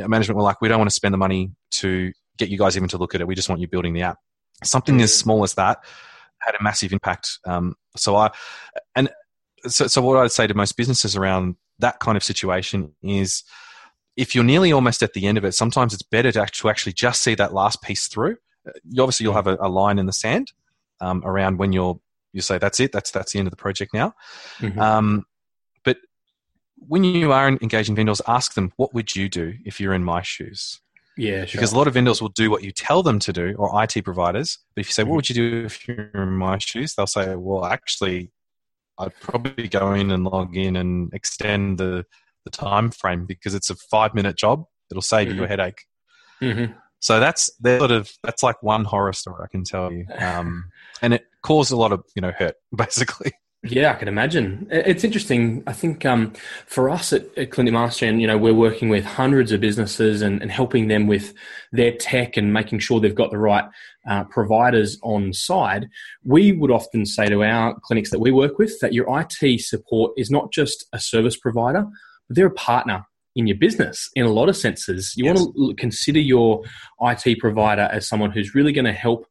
uh, 0.00 0.06
management 0.06 0.36
were 0.36 0.44
like, 0.44 0.60
we 0.60 0.68
don't 0.68 0.78
want 0.78 0.90
to 0.90 0.94
spend 0.94 1.12
the 1.12 1.18
money 1.18 1.50
to 1.72 2.12
get 2.36 2.48
you 2.48 2.58
guys 2.58 2.76
even 2.76 2.88
to 2.90 2.98
look 2.98 3.16
at 3.16 3.20
it. 3.20 3.26
We 3.26 3.34
just 3.34 3.48
want 3.48 3.60
you 3.60 3.66
building 3.66 3.92
the 3.92 4.02
app. 4.02 4.18
Something 4.62 4.98
mm. 4.98 5.02
as 5.02 5.12
small 5.12 5.42
as 5.42 5.54
that 5.54 5.78
had 6.40 6.54
a 6.54 6.62
massive 6.62 6.92
impact. 6.92 7.38
Um, 7.44 7.74
so 7.96 8.16
I, 8.16 8.30
and 8.94 9.10
so, 9.66 9.86
so 9.86 10.02
what 10.02 10.16
I'd 10.16 10.32
say 10.32 10.46
to 10.46 10.54
most 10.54 10.76
businesses 10.76 11.16
around 11.16 11.56
that 11.78 12.00
kind 12.00 12.16
of 12.16 12.22
situation 12.22 12.92
is, 13.02 13.42
if 14.16 14.34
you're 14.34 14.44
nearly 14.44 14.72
almost 14.72 15.02
at 15.02 15.12
the 15.12 15.26
end 15.26 15.38
of 15.38 15.44
it, 15.44 15.52
sometimes 15.52 15.94
it's 15.94 16.02
better 16.02 16.32
to 16.32 16.68
actually 16.68 16.92
just 16.92 17.22
see 17.22 17.34
that 17.36 17.54
last 17.54 17.82
piece 17.82 18.08
through. 18.08 18.36
You 18.88 19.02
Obviously, 19.02 19.24
you'll 19.24 19.34
have 19.34 19.46
a, 19.46 19.56
a 19.60 19.68
line 19.68 19.98
in 19.98 20.06
the 20.06 20.12
sand, 20.12 20.52
um, 21.00 21.22
around 21.24 21.58
when 21.58 21.72
you're 21.72 22.00
you 22.32 22.40
say 22.40 22.58
that's 22.58 22.80
it 22.80 22.92
that's 22.92 23.10
that's 23.10 23.32
the 23.32 23.38
end 23.38 23.48
of 23.48 23.50
the 23.50 23.56
project 23.56 23.94
now 23.94 24.14
mm-hmm. 24.58 24.78
um, 24.78 25.24
but 25.84 25.98
when 26.76 27.04
you 27.04 27.32
are 27.32 27.48
engaging 27.48 27.96
vendors 27.96 28.20
ask 28.26 28.54
them 28.54 28.72
what 28.76 28.94
would 28.94 29.14
you 29.16 29.28
do 29.28 29.54
if 29.64 29.80
you're 29.80 29.94
in 29.94 30.04
my 30.04 30.22
shoes 30.22 30.80
yeah 31.18 31.44
sure. 31.44 31.58
because 31.58 31.72
a 31.72 31.76
lot 31.76 31.86
of 31.86 31.94
vendors 31.94 32.22
will 32.22 32.28
do 32.30 32.50
what 32.50 32.62
you 32.62 32.72
tell 32.72 33.02
them 33.02 33.18
to 33.18 33.32
do 33.32 33.54
or 33.58 33.82
it 33.84 34.04
providers 34.04 34.58
but 34.74 34.80
if 34.80 34.88
you 34.88 34.92
say 34.92 35.02
mm-hmm. 35.02 35.10
what 35.10 35.16
would 35.16 35.28
you 35.28 35.34
do 35.34 35.64
if 35.66 35.86
you're 35.86 36.10
in 36.14 36.30
my 36.30 36.58
shoes 36.58 36.94
they'll 36.94 37.06
say 37.06 37.34
well 37.34 37.64
actually 37.64 38.30
i'd 38.98 39.14
probably 39.20 39.68
go 39.68 39.92
in 39.92 40.10
and 40.10 40.24
log 40.24 40.56
in 40.56 40.76
and 40.76 41.12
extend 41.12 41.78
the 41.78 42.04
the 42.44 42.50
time 42.50 42.90
frame 42.90 43.26
because 43.26 43.54
it's 43.54 43.68
a 43.68 43.74
five 43.74 44.14
minute 44.14 44.36
job 44.36 44.64
it'll 44.90 45.02
save 45.02 45.28
mm-hmm. 45.28 45.38
you 45.38 45.44
a 45.44 45.48
headache 45.48 45.82
mm-hmm. 46.40 46.72
So 47.00 47.20
that's 47.20 47.50
sort 47.64 47.90
of 47.90 48.10
that's 48.22 48.42
like 48.42 48.62
one 48.62 48.84
horror 48.84 49.12
story 49.12 49.42
I 49.44 49.46
can 49.46 49.64
tell 49.64 49.92
you, 49.92 50.06
um, 50.18 50.70
and 51.00 51.14
it 51.14 51.24
caused 51.42 51.72
a 51.72 51.76
lot 51.76 51.92
of 51.92 52.04
you 52.14 52.22
know 52.22 52.32
hurt 52.32 52.56
basically. 52.76 53.32
Yeah, 53.64 53.90
I 53.90 53.94
can 53.94 54.06
imagine. 54.06 54.68
It's 54.70 55.02
interesting. 55.02 55.64
I 55.66 55.72
think 55.72 56.06
um, 56.06 56.32
for 56.66 56.88
us 56.88 57.12
at, 57.12 57.36
at 57.36 57.50
Clinic 57.50 57.72
Mastery, 57.72 58.08
and 58.08 58.20
you 58.20 58.26
know, 58.28 58.38
we're 58.38 58.54
working 58.54 58.88
with 58.88 59.04
hundreds 59.04 59.50
of 59.50 59.60
businesses 59.60 60.22
and, 60.22 60.40
and, 60.40 60.52
helping 60.52 60.86
them 60.86 61.08
with 61.08 61.34
their 61.72 61.90
tech 61.90 62.36
and 62.36 62.52
making 62.52 62.78
sure 62.78 63.00
they've 63.00 63.14
got 63.16 63.32
the 63.32 63.38
right 63.38 63.64
uh, 64.08 64.22
providers 64.24 64.96
on 65.02 65.32
side. 65.32 65.88
We 66.24 66.52
would 66.52 66.70
often 66.70 67.04
say 67.04 67.26
to 67.26 67.42
our 67.42 67.76
clinics 67.80 68.10
that 68.10 68.20
we 68.20 68.30
work 68.30 68.58
with 68.58 68.78
that 68.78 68.92
your 68.92 69.06
IT 69.20 69.60
support 69.60 70.12
is 70.16 70.30
not 70.30 70.52
just 70.52 70.86
a 70.92 71.00
service 71.00 71.36
provider, 71.36 71.84
but 72.28 72.36
they're 72.36 72.46
a 72.46 72.52
partner 72.52 73.06
in 73.34 73.48
your 73.48 73.56
business 73.56 74.08
in 74.14 74.24
a 74.24 74.32
lot 74.32 74.48
of 74.48 74.56
senses. 74.56 75.14
You 75.16 75.24
yes. 75.24 75.36
want 75.36 75.56
to 75.56 75.74
consider 75.74 76.20
your 76.20 76.62
IT 77.00 77.40
provider 77.40 77.88
as 77.92 78.06
someone 78.06 78.30
who's 78.30 78.54
really 78.54 78.72
going 78.72 78.84
to 78.84 78.92
help 78.92 79.26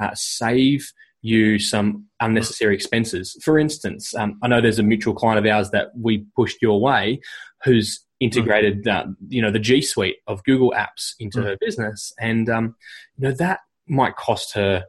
uh, 0.00 0.10
save 0.14 0.92
you 1.20 1.58
some 1.58 2.06
unnecessary 2.20 2.74
expenses. 2.74 3.36
For 3.42 3.58
instance, 3.58 4.14
um, 4.14 4.38
I 4.42 4.48
know 4.48 4.60
there's 4.60 4.78
a 4.78 4.84
mutual 4.84 5.14
client 5.14 5.44
of 5.44 5.50
ours 5.50 5.70
that 5.70 5.88
we 5.96 6.24
pushed 6.36 6.62
your 6.62 6.80
way 6.80 7.20
who's 7.64 8.04
integrated, 8.20 8.84
mm. 8.84 8.94
uh, 8.94 9.12
you 9.28 9.42
know, 9.42 9.50
the 9.50 9.58
G 9.58 9.80
Suite 9.80 10.16
of 10.26 10.42
Google 10.44 10.72
Apps 10.76 11.14
into 11.18 11.38
mm. 11.38 11.44
her 11.44 11.56
business, 11.60 12.12
and 12.20 12.48
um, 12.48 12.76
you 13.16 13.28
know 13.28 13.34
that 13.34 13.60
might 13.88 14.16
cost 14.16 14.54
her, 14.54 14.84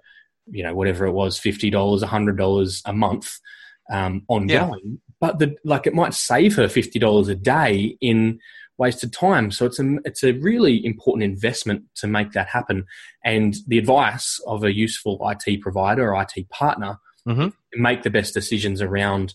you 0.51 0.63
know, 0.63 0.75
whatever 0.75 1.05
it 1.05 1.13
was, 1.13 1.37
fifty 1.37 1.69
dollars, 1.69 2.03
hundred 2.03 2.37
dollars 2.37 2.81
a 2.85 2.93
month 2.93 3.31
um, 3.91 4.23
ongoing. 4.27 4.81
Yeah. 4.83 4.97
But 5.19 5.39
the 5.39 5.55
like, 5.65 5.87
it 5.87 5.93
might 5.93 6.13
save 6.13 6.55
her 6.55 6.69
fifty 6.69 6.99
dollars 6.99 7.27
a 7.27 7.35
day 7.35 7.97
in 8.01 8.39
wasted 8.79 9.13
time. 9.13 9.51
So 9.51 9.65
it's 9.65 9.79
a 9.79 9.97
it's 10.05 10.23
a 10.23 10.33
really 10.33 10.83
important 10.83 11.23
investment 11.23 11.83
to 11.95 12.07
make 12.07 12.31
that 12.31 12.47
happen. 12.47 12.85
And 13.23 13.55
the 13.67 13.77
advice 13.77 14.39
of 14.47 14.63
a 14.63 14.73
useful 14.73 15.19
IT 15.29 15.61
provider 15.61 16.11
or 16.13 16.21
IT 16.21 16.49
partner 16.49 16.97
mm-hmm. 17.27 17.49
make 17.81 18.03
the 18.03 18.09
best 18.09 18.33
decisions 18.33 18.81
around 18.81 19.33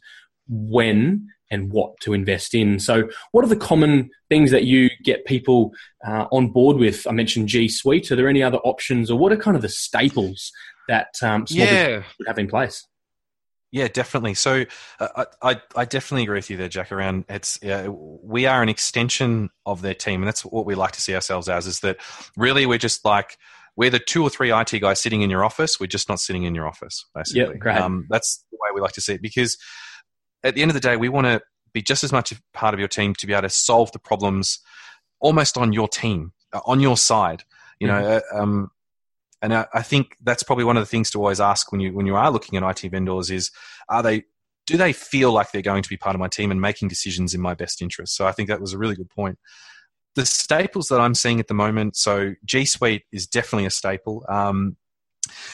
when 0.48 1.28
and 1.50 1.70
what 1.70 1.98
to 2.00 2.14
invest 2.14 2.54
in. 2.54 2.78
So, 2.78 3.09
what 3.33 3.44
are 3.44 3.48
the 3.48 3.57
common 3.57 4.11
things 4.28 4.50
that 4.50 4.64
you 4.64 4.90
get 5.04 5.24
people 5.26 5.72
uh, 6.07 6.26
on 6.33 6.48
board 6.48 6.78
with? 6.78 7.07
I 7.07 7.12
mentioned 7.12 7.48
G 7.48 7.68
Suite. 7.68 8.11
Are 8.11 8.16
there 8.16 8.28
any 8.28 8.42
other 8.42 8.59
options, 8.59 9.11
or 9.11 9.18
what 9.18 9.33
are 9.33 9.37
kind 9.37 9.57
of 9.57 9.62
the 9.62 9.68
staples 9.68 10.50
that 10.88 11.14
um, 11.22 11.46
small 11.46 11.66
yeah. 11.66 12.02
would 12.18 12.28
have 12.28 12.38
in 12.38 12.48
place? 12.48 12.87
Yeah, 13.74 13.88
definitely. 13.88 14.34
So 14.34 14.66
uh, 15.00 15.24
I, 15.42 15.60
I 15.74 15.84
definitely 15.84 16.22
agree 16.22 16.38
with 16.38 16.48
you 16.48 16.56
there, 16.56 16.68
Jack. 16.68 16.92
Around 16.92 17.24
it's 17.28 17.60
uh, 17.60 17.88
we 17.90 18.46
are 18.46 18.62
an 18.62 18.68
extension 18.68 19.50
of 19.66 19.82
their 19.82 19.94
team, 19.94 20.22
and 20.22 20.28
that's 20.28 20.44
what 20.44 20.64
we 20.64 20.76
like 20.76 20.92
to 20.92 21.00
see 21.00 21.12
ourselves 21.12 21.48
as. 21.48 21.66
Is 21.66 21.80
that 21.80 21.96
really 22.37 22.66
we're 22.66 22.78
just 22.78 23.04
like 23.04 23.37
we're 23.74 23.90
the 23.90 23.98
two 23.98 24.22
or 24.22 24.30
three 24.30 24.52
IT 24.52 24.78
guys 24.80 25.02
sitting 25.02 25.22
in 25.22 25.28
your 25.28 25.44
office. 25.44 25.80
We're 25.80 25.88
just 25.88 26.08
not 26.08 26.20
sitting 26.20 26.44
in 26.44 26.54
your 26.54 26.68
office, 26.68 27.04
basically. 27.16 27.54
Yep, 27.54 27.58
great. 27.58 27.76
Um, 27.76 28.06
that's 28.08 28.44
the 28.52 28.58
way 28.60 28.68
we 28.72 28.80
like 28.80 28.92
to 28.92 29.00
see 29.00 29.14
it 29.14 29.22
because 29.22 29.58
at 30.44 30.54
the 30.54 30.62
end 30.62 30.70
of 30.70 30.74
the 30.74 30.80
day, 30.80 30.94
we 30.94 31.08
want 31.08 31.26
to 31.26 31.42
be 31.72 31.82
just 31.82 32.04
as 32.04 32.12
much 32.12 32.30
a 32.30 32.37
part 32.52 32.74
of 32.74 32.78
your 32.78 32.88
team 32.88 33.12
to 33.16 33.26
be 33.26 33.32
able 33.32 33.42
to 33.42 33.48
solve 33.48 33.90
the 33.90 33.98
problems 33.98 34.60
almost 35.18 35.58
on 35.58 35.72
your 35.72 35.88
team, 35.88 36.32
uh, 36.52 36.60
on 36.64 36.78
your 36.78 36.96
side. 36.96 37.42
You 37.80 37.88
know, 37.88 38.00
mm-hmm. 38.00 38.37
uh, 38.37 38.40
um, 38.40 38.70
and 39.44 39.52
I, 39.52 39.66
I, 39.74 39.83
think 39.83 40.16
that's 40.22 40.42
probably 40.42 40.64
one 40.64 40.78
of 40.78 40.80
the 40.80 40.87
things 40.87 41.11
to 41.11 41.18
always 41.18 41.38
ask 41.38 41.70
when 41.70 41.78
you 41.83 41.92
when 41.92 42.07
you 42.07 42.16
are 42.16 42.30
looking 42.30 42.57
at 42.57 42.83
IT 42.83 42.90
vendors 42.90 43.30
is 43.30 43.50
are 43.90 44.02
they 44.02 44.24
do 44.66 44.78
they 44.78 44.94
feel 44.94 45.33
like 45.33 45.52
they're 45.52 45.61
going 45.61 45.83
to 45.83 45.88
be 45.90 45.98
part 45.98 46.16
of 46.16 46.20
my 46.20 46.28
team 46.28 46.50
and 46.50 46.62
making 46.62 46.88
decisions 46.88 47.35
in 47.35 47.42
my 47.42 47.52
best 47.52 47.83
interest? 47.83 48.16
So 48.16 48.26
I 48.26 48.33
think 48.33 48.48
that 48.48 48.62
was 48.62 48.72
a 48.72 48.78
really 48.78 48.96
good 48.96 49.11
point. 49.11 49.38
The 50.14 50.24
staples 50.24 50.88
that 50.88 50.98
I'm 50.98 51.14
seeing 51.14 51.40
at 51.40 51.48
the 51.48 51.54
moment, 51.54 51.94
so 51.94 52.33
G 52.46 52.64
Suite 52.64 53.02
is 53.12 53.26
definitely 53.26 53.66
a 53.66 53.70
staple. 53.70 54.24
Um, 54.30 54.78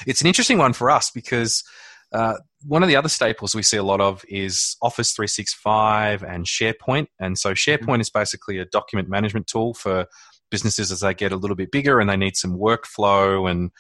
it's 0.06 0.20
an 0.20 0.28
interesting 0.28 0.58
one 0.58 0.72
for 0.72 0.88
us 0.88 1.10
because 1.10 1.64
uh, 2.12 2.34
one 2.64 2.84
of 2.84 2.88
the 2.88 2.96
other 2.96 3.08
staples 3.08 3.56
we 3.56 3.62
see 3.64 3.76
a 3.76 3.82
lot 3.82 4.00
of 4.00 4.24
is 4.28 4.76
Office 4.82 5.12
365 5.12 6.22
and 6.22 6.46
SharePoint. 6.46 7.08
And 7.18 7.36
so 7.36 7.54
SharePoint 7.54 7.80
mm-hmm. 7.80 8.00
is 8.02 8.10
basically 8.10 8.58
a 8.58 8.66
document 8.66 9.08
management 9.08 9.48
tool 9.48 9.74
for 9.74 10.06
businesses 10.50 10.90
as 10.92 11.00
they 11.00 11.14
get 11.14 11.32
a 11.32 11.36
little 11.36 11.56
bit 11.56 11.70
bigger 11.70 12.00
and 12.00 12.08
they 12.08 12.16
need 12.16 12.36
some 12.36 12.58
workflow 12.58 13.50
and 13.50 13.70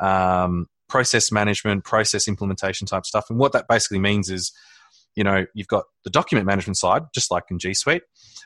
um, 0.00 0.66
process 0.88 1.32
management, 1.32 1.84
process 1.84 2.28
implementation 2.28 2.86
type 2.86 3.06
stuff. 3.06 3.26
And 3.30 3.38
what 3.38 3.52
that 3.52 3.66
basically 3.68 3.98
means 3.98 4.30
is, 4.30 4.52
you 5.16 5.24
know, 5.24 5.46
you've 5.54 5.68
got 5.68 5.84
the 6.04 6.10
document 6.10 6.46
management 6.46 6.76
side, 6.76 7.02
just 7.14 7.30
like 7.30 7.44
in 7.50 7.58
G 7.58 7.74
Suite, 7.74 8.02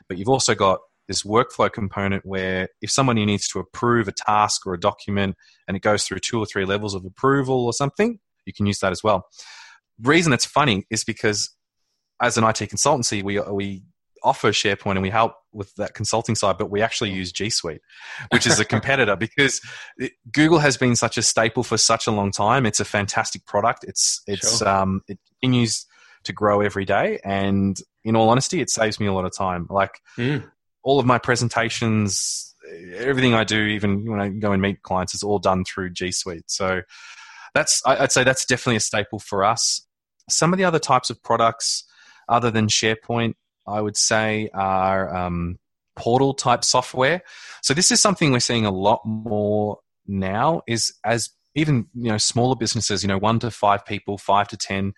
but 0.07 0.17
you've 0.17 0.29
also 0.29 0.55
got 0.55 0.79
this 1.07 1.23
workflow 1.23 1.71
component 1.71 2.23
where 2.25 2.69
if 2.81 2.91
somebody 2.91 3.25
needs 3.25 3.47
to 3.47 3.59
approve 3.59 4.07
a 4.07 4.11
task 4.11 4.67
or 4.67 4.75
a 4.75 4.79
document 4.79 5.35
and 5.67 5.75
it 5.75 5.81
goes 5.81 6.03
through 6.03 6.19
two 6.19 6.39
or 6.39 6.45
three 6.45 6.65
levels 6.65 6.93
of 6.93 7.03
approval 7.03 7.65
or 7.65 7.73
something, 7.73 8.19
you 8.45 8.53
can 8.53 8.67
use 8.67 8.79
that 8.79 8.91
as 8.91 9.03
well. 9.03 9.25
Reason 10.01 10.31
it's 10.31 10.45
funny 10.45 10.85
is 10.91 11.03
because 11.03 11.49
as 12.21 12.37
an 12.37 12.43
IT 12.43 12.57
consultancy, 12.57 13.23
we 13.23 13.39
we 13.39 13.83
offer 14.23 14.49
SharePoint 14.49 14.91
and 14.91 15.01
we 15.01 15.09
help 15.09 15.33
with 15.51 15.73
that 15.75 15.93
consulting 15.93 16.35
side, 16.35 16.57
but 16.57 16.69
we 16.69 16.81
actually 16.81 17.11
use 17.11 17.31
G 17.31 17.49
Suite, 17.49 17.81
which 18.31 18.45
is 18.45 18.59
a 18.59 18.65
competitor 18.65 19.15
because 19.19 19.61
it, 19.97 20.13
Google 20.31 20.59
has 20.59 20.77
been 20.77 20.95
such 20.95 21.17
a 21.17 21.21
staple 21.21 21.63
for 21.63 21.77
such 21.77 22.07
a 22.07 22.11
long 22.11 22.31
time. 22.31 22.65
It's 22.65 22.79
a 22.79 22.85
fantastic 22.85 23.45
product. 23.45 23.83
It's 23.87 24.21
it's 24.27 24.59
sure. 24.59 24.67
um, 24.67 25.01
it 25.07 25.19
continues 25.41 25.85
to 26.25 26.33
grow 26.33 26.61
every 26.61 26.85
day, 26.85 27.19
and 27.23 27.77
in 28.03 28.15
all 28.15 28.29
honesty, 28.29 28.61
it 28.61 28.69
saves 28.69 28.99
me 28.99 29.07
a 29.07 29.13
lot 29.13 29.25
of 29.25 29.35
time. 29.35 29.67
Like 29.69 29.99
mm. 30.17 30.43
all 30.83 30.99
of 30.99 31.05
my 31.05 31.17
presentations, 31.17 32.55
everything 32.95 33.33
I 33.33 33.43
do, 33.43 33.61
even 33.61 34.09
when 34.09 34.19
I 34.19 34.29
go 34.29 34.51
and 34.51 34.61
meet 34.61 34.81
clients, 34.83 35.13
is 35.13 35.23
all 35.23 35.39
done 35.39 35.63
through 35.63 35.91
G 35.91 36.11
Suite. 36.11 36.49
So 36.49 36.81
that's 37.53 37.81
I'd 37.85 38.11
say 38.11 38.23
that's 38.23 38.45
definitely 38.45 38.77
a 38.77 38.81
staple 38.81 39.19
for 39.19 39.43
us. 39.43 39.85
Some 40.29 40.53
of 40.53 40.59
the 40.59 40.65
other 40.65 40.79
types 40.79 41.09
of 41.09 41.21
products, 41.23 41.85
other 42.27 42.51
than 42.51 42.67
SharePoint, 42.67 43.33
I 43.69 43.81
would 43.81 43.97
say 43.97 44.49
are 44.53 45.15
um, 45.15 45.59
portal 45.95 46.33
type 46.33 46.63
software. 46.63 47.21
So 47.61 47.73
this 47.73 47.91
is 47.91 48.01
something 48.01 48.31
we're 48.31 48.39
seeing 48.39 48.65
a 48.65 48.71
lot 48.71 49.01
more 49.05 49.79
now. 50.07 50.61
Is 50.67 50.93
as 51.05 51.29
even 51.55 51.87
you 51.93 52.11
know 52.11 52.17
smaller 52.17 52.55
businesses, 52.55 53.03
you 53.03 53.07
know 53.07 53.17
one 53.17 53.39
to 53.39 53.51
five 53.51 53.85
people, 53.85 54.17
five 54.17 54.47
to 54.49 54.57
ten. 54.57 54.93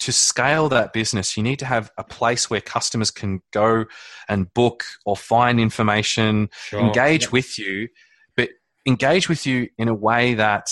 To 0.00 0.10
scale 0.10 0.68
that 0.70 0.92
business, 0.92 1.36
you 1.36 1.44
need 1.44 1.60
to 1.60 1.64
have 1.64 1.92
a 1.96 2.02
place 2.02 2.50
where 2.50 2.60
customers 2.60 3.12
can 3.12 3.40
go 3.52 3.84
and 4.28 4.52
book 4.52 4.82
or 5.06 5.16
find 5.16 5.60
information, 5.60 6.50
sure. 6.66 6.80
engage 6.80 7.22
yep. 7.24 7.32
with 7.32 7.56
you, 7.56 7.86
but 8.36 8.48
engage 8.84 9.28
with 9.28 9.46
you 9.46 9.68
in 9.78 9.86
a 9.86 9.94
way 9.94 10.34
that 10.34 10.66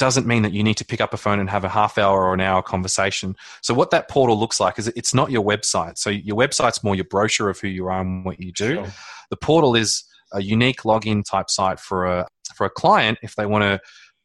doesn't 0.00 0.26
mean 0.26 0.42
that 0.42 0.52
you 0.52 0.64
need 0.64 0.78
to 0.78 0.84
pick 0.84 1.00
up 1.00 1.12
a 1.12 1.18
phone 1.18 1.38
and 1.38 1.50
have 1.50 1.62
a 1.62 1.68
half 1.68 1.98
hour 1.98 2.24
or 2.24 2.32
an 2.32 2.40
hour 2.40 2.62
conversation. 2.62 3.36
So 3.62 3.74
what 3.74 3.90
that 3.90 4.08
portal 4.08 4.40
looks 4.40 4.58
like 4.58 4.78
is 4.78 4.88
it's 4.88 5.12
not 5.12 5.30
your 5.30 5.44
website. 5.44 5.98
So 5.98 6.08
your 6.08 6.36
website's 6.36 6.82
more 6.82 6.94
your 6.94 7.04
brochure 7.04 7.50
of 7.50 7.60
who 7.60 7.68
you 7.68 7.86
are 7.86 8.00
and 8.00 8.24
what 8.24 8.40
you 8.40 8.50
do. 8.50 8.76
Sure. 8.76 8.86
The 9.28 9.36
portal 9.36 9.76
is 9.76 10.02
a 10.32 10.42
unique 10.42 10.80
login 10.82 11.22
type 11.22 11.50
site 11.50 11.78
for 11.78 12.06
a 12.06 12.26
for 12.54 12.64
a 12.64 12.70
client 12.70 13.18
if 13.22 13.36
they 13.36 13.46
want 13.46 13.62
to 13.62 13.78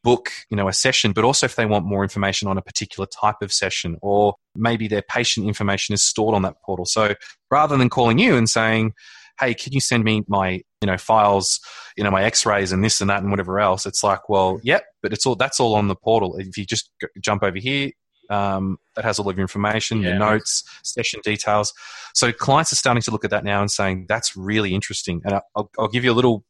book 0.04 0.30
you 0.52 0.56
know 0.56 0.68
a 0.68 0.74
session 0.74 1.12
but 1.14 1.24
also 1.24 1.48
if 1.48 1.56
they 1.56 1.66
want 1.66 1.84
more 1.84 2.04
information 2.04 2.48
on 2.48 2.60
a 2.60 2.62
particular 2.62 3.08
type 3.08 3.42
of 3.42 3.52
session 3.52 3.98
or 4.04 4.36
maybe 4.56 4.88
their 4.88 5.02
patient 5.02 5.48
information 5.48 5.94
is 5.94 6.04
stored 6.04 6.36
on 6.36 6.44
that 6.44 6.62
portal 6.64 6.86
so 6.86 7.16
rather 7.50 7.76
than 7.76 7.90
calling 7.90 8.20
you 8.20 8.36
and 8.36 8.48
saying 8.48 8.94
hey, 9.40 9.54
can 9.54 9.74
you 9.74 9.82
send 9.82 10.04
me 10.04 10.24
my 10.28 10.62
you 10.82 10.88
know 10.88 10.98
files, 10.98 11.60
you 11.98 12.04
know 12.04 12.12
my 12.12 12.24
X-rays 12.24 12.72
and 12.72 12.84
this 12.84 13.02
and 13.02 13.10
that 13.10 13.22
and 13.22 13.32
whatever 13.32 13.60
else? 13.60 13.86
It's 13.86 14.04
like, 14.04 14.30
well, 14.30 14.60
yep, 14.64 14.86
but 15.02 15.14
it's 15.14 15.26
all 15.26 15.36
that's 15.36 15.60
all 15.60 15.76
on 15.76 15.88
the 15.88 15.96
portal. 15.96 16.36
If 16.38 16.58
you 16.58 16.66
just 16.66 16.92
jump 17.22 17.44
over 17.44 17.58
here, 17.58 17.92
um, 18.30 18.78
that 18.96 19.06
has 19.06 19.20
all 19.20 19.30
of 19.30 19.38
your 19.38 19.44
information, 19.44 20.02
yeah. 20.02 20.10
your 20.10 20.20
notes, 20.20 20.64
session 20.84 21.22
details. 21.24 21.74
So 22.14 22.32
clients 22.32 22.72
are 22.74 22.78
starting 22.78 23.02
to 23.04 23.12
look 23.12 23.26
at 23.26 23.32
that 23.32 23.44
now 23.44 23.62
and 23.62 23.70
saying 23.70 24.06
that's 24.08 24.36
really 24.36 24.74
interesting. 24.74 25.22
And 25.26 25.40
I'll, 25.56 25.70
I'll 25.78 25.88
give 25.88 26.04
you 26.04 26.12
a 26.12 26.14
little 26.16 26.44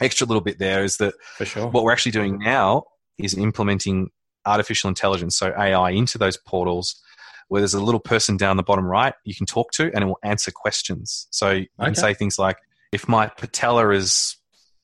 extra 0.00 0.26
little 0.26 0.40
bit 0.40 0.58
there 0.58 0.84
is 0.84 0.96
that 0.98 1.14
For 1.36 1.44
sure. 1.44 1.68
what 1.68 1.84
we're 1.84 1.92
actually 1.92 2.12
doing 2.12 2.38
now 2.38 2.84
is 3.18 3.34
implementing 3.34 4.10
artificial 4.44 4.88
intelligence, 4.88 5.36
so 5.36 5.54
AI, 5.56 5.90
into 5.90 6.18
those 6.18 6.36
portals 6.36 7.00
where 7.48 7.60
there's 7.60 7.74
a 7.74 7.82
little 7.82 8.00
person 8.00 8.36
down 8.36 8.56
the 8.56 8.62
bottom 8.62 8.84
right 8.84 9.14
you 9.24 9.34
can 9.34 9.46
talk 9.46 9.70
to 9.72 9.90
and 9.94 10.02
it 10.02 10.06
will 10.06 10.18
answer 10.22 10.50
questions. 10.50 11.26
So 11.30 11.50
you 11.50 11.66
okay. 11.78 11.86
can 11.86 11.94
say 11.94 12.14
things 12.14 12.38
like, 12.38 12.58
if 12.92 13.08
my 13.08 13.26
patella 13.26 13.90
is 13.90 14.36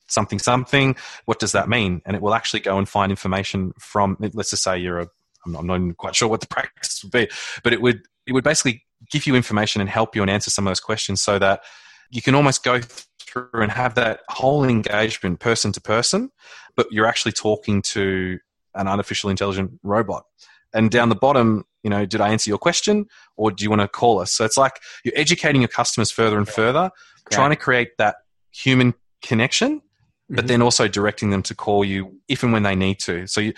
something 0.07 0.39
something, 0.39 0.95
what 1.25 1.39
does 1.39 1.53
that 1.53 1.69
mean? 1.69 2.01
And 2.05 2.15
it 2.15 2.21
will 2.21 2.33
actually 2.33 2.59
go 2.59 2.77
and 2.77 2.87
find 2.87 3.11
information 3.11 3.73
from, 3.79 4.17
let's 4.19 4.49
just 4.49 4.63
say 4.63 4.77
you're 4.77 4.99
a, 4.99 5.07
I'm 5.45 5.53
not, 5.53 5.59
I'm 5.59 5.67
not 5.67 5.75
even 5.75 5.93
quite 5.93 6.15
sure 6.15 6.27
what 6.27 6.41
the 6.41 6.47
practice 6.49 7.03
would 7.03 7.11
be, 7.11 7.29
but 7.63 7.73
it 7.73 7.81
would, 7.81 8.01
it 8.27 8.33
would 8.33 8.43
basically 8.43 8.83
give 9.09 9.25
you 9.25 9.35
information 9.35 9.81
and 9.81 9.89
help 9.89 10.15
you 10.15 10.21
and 10.21 10.29
answer 10.29 10.49
some 10.49 10.67
of 10.67 10.71
those 10.71 10.79
questions 10.79 11.21
so 11.21 11.39
that 11.39 11.63
you 12.11 12.21
can 12.21 12.35
almost 12.35 12.63
go 12.63 12.81
through 12.81 13.49
and 13.53 13.71
have 13.71 13.95
that 13.95 14.21
whole 14.29 14.63
engagement 14.63 15.39
person 15.39 15.71
to 15.71 15.81
person, 15.81 16.29
but 16.75 16.87
you're 16.91 17.07
actually 17.07 17.31
talking 17.31 17.81
to 17.81 18.37
an 18.75 18.87
artificial 18.87 19.29
intelligent 19.29 19.71
robot. 19.83 20.25
And 20.73 20.89
down 20.89 21.09
the 21.09 21.15
bottom, 21.15 21.65
you 21.83 21.89
know, 21.89 22.05
did 22.05 22.21
I 22.21 22.29
answer 22.29 22.49
your 22.49 22.57
question 22.57 23.07
or 23.37 23.51
do 23.51 23.63
you 23.63 23.69
want 23.69 23.81
to 23.81 23.87
call 23.87 24.19
us? 24.19 24.31
So 24.31 24.45
it's 24.45 24.57
like 24.57 24.79
you're 25.03 25.17
educating 25.17 25.61
your 25.61 25.67
customers 25.67 26.11
further 26.11 26.37
and 26.37 26.47
further, 26.47 26.91
trying 27.29 27.49
to 27.49 27.55
create 27.55 27.97
that 27.97 28.17
human 28.51 28.93
connection, 29.21 29.79
mm-hmm. 29.79 30.35
but 30.35 30.47
then 30.47 30.61
also 30.61 30.87
directing 30.87 31.29
them 31.29 31.43
to 31.43 31.55
call 31.55 31.83
you 31.83 32.19
if 32.27 32.43
and 32.43 32.53
when 32.53 32.63
they 32.63 32.75
need 32.75 32.99
to. 32.99 33.27
So 33.27 33.41
you, 33.41 33.53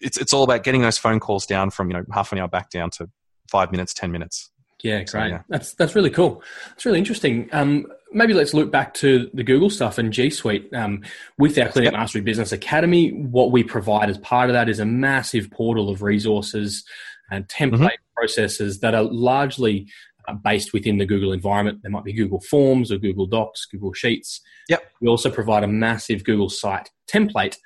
it's, 0.00 0.16
it's 0.16 0.32
all 0.32 0.42
about 0.42 0.64
getting 0.64 0.82
those 0.82 0.98
phone 0.98 1.20
calls 1.20 1.46
down 1.46 1.70
from, 1.70 1.90
you 1.90 1.96
know, 1.96 2.04
half 2.12 2.32
an 2.32 2.38
hour 2.38 2.48
back 2.48 2.70
down 2.70 2.90
to 2.90 3.10
five 3.48 3.70
minutes, 3.70 3.92
10 3.94 4.10
minutes. 4.10 4.50
Yeah, 4.82 4.98
great. 4.98 5.08
So, 5.08 5.24
yeah. 5.24 5.42
That's 5.48 5.74
that's 5.74 5.94
really 5.94 6.08
cool. 6.08 6.42
It's 6.72 6.86
really 6.86 6.98
interesting. 6.98 7.50
Um, 7.52 7.86
maybe 8.12 8.34
let's 8.34 8.54
look 8.54 8.70
back 8.70 8.94
to 8.94 9.30
the 9.34 9.44
Google 9.44 9.70
stuff 9.70 9.98
and 9.98 10.12
G 10.12 10.30
Suite. 10.30 10.72
Um, 10.74 11.02
with 11.38 11.58
our 11.58 11.68
Clinic. 11.68 11.92
Mastery 11.92 12.20
Business 12.22 12.52
Academy, 12.52 13.10
what 13.10 13.52
we 13.52 13.62
provide 13.62 14.10
as 14.10 14.18
part 14.18 14.50
of 14.50 14.54
that 14.54 14.68
is 14.68 14.78
a 14.78 14.84
massive 14.84 15.50
portal 15.50 15.88
of 15.88 16.02
resources 16.02 16.84
and 17.30 17.46
template 17.48 17.78
mm-hmm. 17.78 18.14
processes 18.16 18.80
that 18.80 18.94
are 18.94 19.04
largely 19.04 19.86
uh, 20.28 20.34
based 20.34 20.72
within 20.72 20.98
the 20.98 21.06
Google 21.06 21.32
environment. 21.32 21.80
There 21.82 21.90
might 21.90 22.04
be 22.04 22.12
Google 22.12 22.40
Forms 22.40 22.90
or 22.90 22.98
Google 22.98 23.26
Docs, 23.26 23.66
Google 23.66 23.92
Sheets. 23.92 24.40
Yep. 24.68 24.82
We 25.00 25.08
also 25.08 25.30
provide 25.30 25.64
a 25.64 25.68
massive 25.68 26.24
Google 26.24 26.50
Site 26.50 26.90
template. 27.08 27.56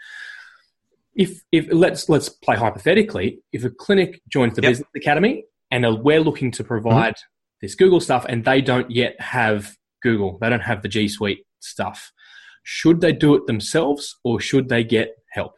If, 1.14 1.42
if 1.52 1.68
let's 1.70 2.08
let's 2.08 2.28
play 2.28 2.56
hypothetically, 2.56 3.40
if 3.52 3.64
a 3.64 3.70
clinic 3.70 4.20
joins 4.28 4.56
the 4.56 4.62
yep. 4.62 4.72
Business 4.72 4.88
Academy 4.96 5.44
and 5.70 5.86
we're 6.02 6.20
looking 6.20 6.50
to 6.52 6.64
provide 6.64 7.14
mm-hmm. 7.14 7.56
this 7.60 7.74
Google 7.74 8.00
stuff, 8.00 8.26
and 8.28 8.44
they 8.44 8.60
don't 8.60 8.90
yet 8.90 9.20
have 9.20 9.76
Google, 10.04 10.38
they 10.40 10.48
don't 10.48 10.60
have 10.60 10.82
the 10.82 10.88
G 10.88 11.08
Suite 11.08 11.44
stuff. 11.58 12.12
Should 12.62 13.00
they 13.00 13.12
do 13.12 13.34
it 13.34 13.46
themselves, 13.46 14.16
or 14.22 14.38
should 14.38 14.68
they 14.68 14.84
get 14.84 15.16
help? 15.32 15.54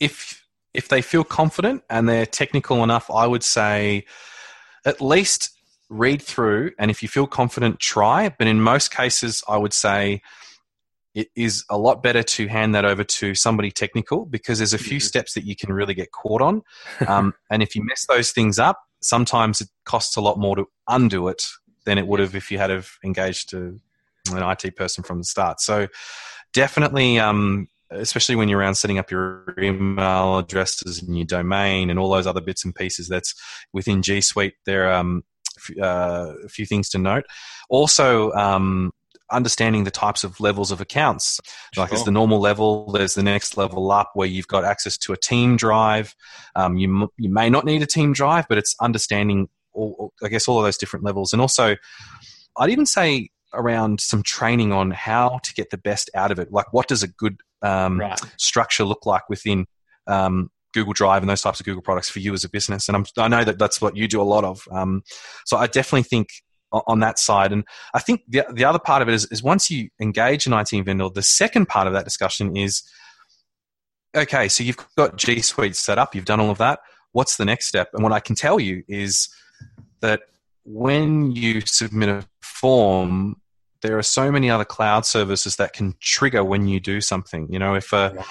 If 0.00 0.46
if 0.72 0.88
they 0.88 1.02
feel 1.02 1.24
confident 1.24 1.82
and 1.90 2.08
they're 2.08 2.24
technical 2.24 2.82
enough, 2.82 3.10
I 3.10 3.26
would 3.26 3.42
say 3.42 4.06
at 4.86 5.00
least 5.02 5.50
read 5.90 6.22
through. 6.22 6.70
And 6.78 6.90
if 6.90 7.02
you 7.02 7.08
feel 7.08 7.26
confident, 7.26 7.78
try. 7.78 8.30
But 8.30 8.46
in 8.46 8.60
most 8.62 8.90
cases, 8.90 9.42
I 9.46 9.58
would 9.58 9.74
say 9.74 10.22
it 11.14 11.28
is 11.36 11.64
a 11.68 11.76
lot 11.76 12.02
better 12.02 12.22
to 12.22 12.46
hand 12.46 12.74
that 12.74 12.86
over 12.86 13.04
to 13.04 13.34
somebody 13.34 13.70
technical 13.70 14.24
because 14.24 14.58
there's 14.58 14.72
a 14.72 14.78
few 14.78 14.96
mm-hmm. 14.96 15.06
steps 15.06 15.34
that 15.34 15.44
you 15.44 15.54
can 15.54 15.72
really 15.72 15.94
get 15.94 16.10
caught 16.12 16.40
on. 16.40 16.62
Um, 17.06 17.34
and 17.50 17.62
if 17.62 17.76
you 17.76 17.84
mess 17.84 18.06
those 18.06 18.32
things 18.32 18.58
up, 18.58 18.80
sometimes 19.02 19.60
it 19.60 19.68
costs 19.84 20.16
a 20.16 20.20
lot 20.20 20.38
more 20.38 20.56
to 20.56 20.66
undo 20.88 21.28
it 21.28 21.42
than 21.84 21.98
it 21.98 22.06
would 22.06 22.20
have 22.20 22.34
if 22.34 22.50
you 22.50 22.58
had 22.58 22.70
have 22.70 22.90
engaged 23.04 23.54
a, 23.54 23.74
an 24.30 24.56
IT 24.64 24.76
person 24.76 25.04
from 25.04 25.18
the 25.18 25.24
start. 25.24 25.60
So 25.60 25.88
definitely, 26.52 27.18
um, 27.18 27.68
especially 27.90 28.36
when 28.36 28.48
you're 28.48 28.58
around 28.58 28.76
setting 28.76 28.98
up 28.98 29.10
your 29.10 29.54
email 29.58 30.38
addresses 30.38 31.02
and 31.02 31.16
your 31.16 31.26
domain 31.26 31.90
and 31.90 31.98
all 31.98 32.10
those 32.10 32.26
other 32.26 32.40
bits 32.40 32.64
and 32.64 32.74
pieces 32.74 33.08
that's 33.08 33.34
within 33.72 34.02
G 34.02 34.20
Suite, 34.20 34.54
there 34.64 34.88
are 34.88 34.94
um, 34.94 35.24
uh, 35.80 36.32
a 36.44 36.48
few 36.48 36.66
things 36.66 36.88
to 36.90 36.98
note. 36.98 37.24
Also, 37.68 38.32
um, 38.32 38.92
understanding 39.30 39.84
the 39.84 39.90
types 39.90 40.24
of 40.24 40.38
levels 40.40 40.70
of 40.70 40.80
accounts. 40.80 41.40
Like 41.76 41.90
there's 41.90 42.04
the 42.04 42.10
normal 42.10 42.38
level, 42.38 42.92
there's 42.92 43.14
the 43.14 43.22
next 43.22 43.56
level 43.56 43.90
up 43.90 44.10
where 44.14 44.28
you've 44.28 44.46
got 44.46 44.64
access 44.64 44.98
to 44.98 45.12
a 45.12 45.16
team 45.16 45.56
drive. 45.56 46.14
Um, 46.54 46.76
you 46.76 47.10
you 47.16 47.30
may 47.30 47.48
not 47.50 47.64
need 47.64 47.82
a 47.82 47.86
team 47.86 48.12
drive, 48.12 48.46
but 48.48 48.58
it's 48.58 48.76
understanding 48.80 49.48
all, 49.72 50.12
I 50.22 50.28
guess 50.28 50.48
all 50.48 50.58
of 50.58 50.64
those 50.64 50.78
different 50.78 51.04
levels, 51.04 51.32
and 51.32 51.40
also 51.40 51.76
I'd 52.56 52.70
even 52.70 52.86
say 52.86 53.30
around 53.54 54.00
some 54.00 54.22
training 54.22 54.72
on 54.72 54.90
how 54.90 55.40
to 55.42 55.54
get 55.54 55.70
the 55.70 55.78
best 55.78 56.10
out 56.14 56.30
of 56.30 56.38
it. 56.38 56.52
Like 56.52 56.72
what 56.72 56.88
does 56.88 57.02
a 57.02 57.08
good 57.08 57.38
um, 57.60 58.00
right. 58.00 58.20
structure 58.38 58.84
look 58.84 59.04
like 59.06 59.28
within 59.28 59.66
um, 60.06 60.50
Google 60.72 60.92
Drive 60.92 61.22
and 61.22 61.30
those 61.30 61.42
types 61.42 61.60
of 61.60 61.66
Google 61.66 61.82
products 61.82 62.08
for 62.08 62.18
you 62.18 62.32
as 62.32 62.44
a 62.44 62.48
business. 62.48 62.88
And 62.88 62.96
I'm, 62.96 63.04
i 63.18 63.28
know 63.28 63.44
that 63.44 63.58
that's 63.58 63.80
what 63.80 63.96
you 63.96 64.08
do 64.08 64.20
a 64.20 64.24
lot 64.24 64.44
of. 64.44 64.66
Um, 64.70 65.02
so 65.44 65.56
I 65.56 65.66
definitely 65.66 66.04
think 66.04 66.28
on 66.72 67.00
that 67.00 67.18
side. 67.18 67.52
And 67.52 67.64
I 67.94 67.98
think 67.98 68.22
the, 68.28 68.44
the 68.50 68.64
other 68.64 68.78
part 68.78 69.02
of 69.02 69.08
it 69.08 69.14
is, 69.14 69.26
is 69.26 69.42
once 69.42 69.70
you 69.70 69.90
engage 70.00 70.46
an 70.46 70.54
IT 70.54 70.70
vendor, 70.84 71.08
the 71.10 71.22
second 71.22 71.68
part 71.68 71.86
of 71.86 71.92
that 71.92 72.04
discussion 72.04 72.56
is 72.56 72.82
okay, 74.16 74.48
so 74.48 74.64
you've 74.64 74.78
got 74.96 75.16
G 75.16 75.40
Suite 75.40 75.76
set 75.76 75.98
up, 75.98 76.14
you've 76.14 76.24
done 76.24 76.40
all 76.40 76.50
of 76.50 76.58
that. 76.58 76.80
What's 77.12 77.36
the 77.36 77.44
next 77.44 77.66
step? 77.66 77.90
And 77.92 78.02
what 78.02 78.12
I 78.12 78.20
can 78.20 78.36
tell 78.36 78.58
you 78.58 78.82
is 78.88 79.28
that 80.02 80.22
when 80.64 81.32
you 81.32 81.62
submit 81.62 82.08
a 82.08 82.26
form, 82.40 83.36
there 83.80 83.98
are 83.98 84.02
so 84.02 84.30
many 84.30 84.48
other 84.50 84.64
cloud 84.64 85.04
services 85.04 85.56
that 85.56 85.72
can 85.72 85.94
trigger 86.00 86.44
when 86.44 86.68
you 86.68 86.78
do 86.78 87.00
something. 87.00 87.48
You 87.50 87.58
know, 87.58 87.74
if 87.74 87.92
a, 87.92 88.24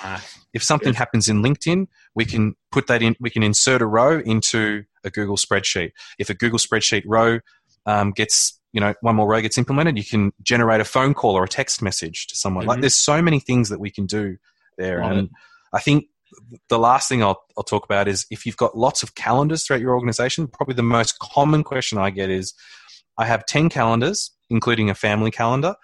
if 0.54 0.64
something 0.64 0.94
happens 0.94 1.28
in 1.28 1.42
LinkedIn, 1.42 1.88
we 2.16 2.26
can 2.26 2.56
put 2.72 2.88
that 2.88 3.02
in. 3.02 3.16
We 3.20 3.30
can 3.30 3.44
insert 3.44 3.82
a 3.82 3.86
row 3.86 4.20
into 4.20 4.84
a 5.04 5.10
Google 5.10 5.36
spreadsheet. 5.36 5.92
If 6.20 6.30
a 6.30 6.34
Google 6.34 6.60
spreadsheet 6.60 7.04
row 7.06 7.40
um, 7.86 8.12
gets 8.12 8.60
you 8.72 8.80
know 8.80 8.94
one 9.02 9.16
more 9.16 9.28
row 9.28 9.42
gets 9.42 9.58
implemented, 9.58 9.98
you 9.98 10.06
can 10.06 10.32
generate 10.42 10.80
a 10.80 10.86
phone 10.86 11.14
call 11.14 11.36
or 11.36 11.44
a 11.44 11.50
text 11.50 11.82
message 11.82 12.28
to 12.28 12.36
someone. 12.36 12.64
Mm-hmm. 12.64 12.70
Like 12.70 12.80
there's 12.82 12.96
so 12.96 13.22
many 13.22 13.40
things 13.40 13.70
that 13.70 13.80
we 13.80 13.92
can 13.92 14.06
do 14.06 14.38
there, 14.78 15.02
Love 15.02 15.12
and 15.12 15.28
it. 15.28 15.34
I 15.74 15.80
think 15.80 16.06
the 16.70 16.80
last 16.80 17.10
thing 17.10 17.24
I'll, 17.24 17.42
I'll 17.58 17.64
talk 17.64 17.86
about 17.86 18.08
is 18.08 18.26
if 18.30 18.46
you've 18.46 18.58
got 18.58 18.78
lots 18.78 19.04
of 19.04 19.16
calendars 19.16 19.66
throughout 19.66 19.82
your 19.82 19.94
organization. 19.94 20.48
Probably 20.48 20.76
the 20.76 20.84
most 20.84 21.20
common 21.20 21.64
question 21.64 21.98
I 21.98 22.10
get 22.10 22.30
is, 22.30 22.54
I 23.18 23.26
have 23.26 23.46
ten 23.46 23.70
calendars, 23.70 24.32
including 24.50 24.90
a 24.90 24.96
family 24.96 25.32
calendar. 25.32 25.76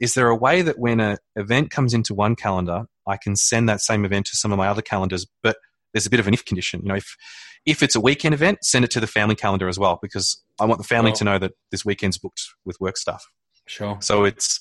Is 0.00 0.14
there 0.14 0.28
a 0.28 0.36
way 0.36 0.62
that 0.62 0.78
when 0.78 1.00
an 1.00 1.18
event 1.36 1.70
comes 1.70 1.94
into 1.94 2.14
one 2.14 2.34
calendar, 2.34 2.86
I 3.06 3.16
can 3.16 3.36
send 3.36 3.68
that 3.68 3.80
same 3.80 4.04
event 4.04 4.26
to 4.26 4.36
some 4.36 4.52
of 4.52 4.58
my 4.58 4.68
other 4.68 4.82
calendars, 4.82 5.26
but 5.42 5.56
there's 5.92 6.06
a 6.06 6.10
bit 6.10 6.20
of 6.20 6.26
an 6.26 6.34
if 6.34 6.44
condition. 6.44 6.80
You 6.82 6.88
know, 6.88 6.96
if 6.96 7.16
if 7.64 7.82
it's 7.82 7.94
a 7.94 8.00
weekend 8.00 8.34
event, 8.34 8.64
send 8.64 8.84
it 8.84 8.90
to 8.92 9.00
the 9.00 9.06
family 9.06 9.36
calendar 9.36 9.68
as 9.68 9.78
well 9.78 9.98
because 10.02 10.42
I 10.60 10.64
want 10.64 10.78
the 10.78 10.86
family 10.86 11.12
to 11.12 11.24
know 11.24 11.38
that 11.38 11.52
this 11.70 11.84
weekend's 11.84 12.18
booked 12.18 12.42
with 12.64 12.80
work 12.80 12.96
stuff. 12.96 13.24
Sure. 13.66 13.98
So 14.00 14.24
it's 14.24 14.60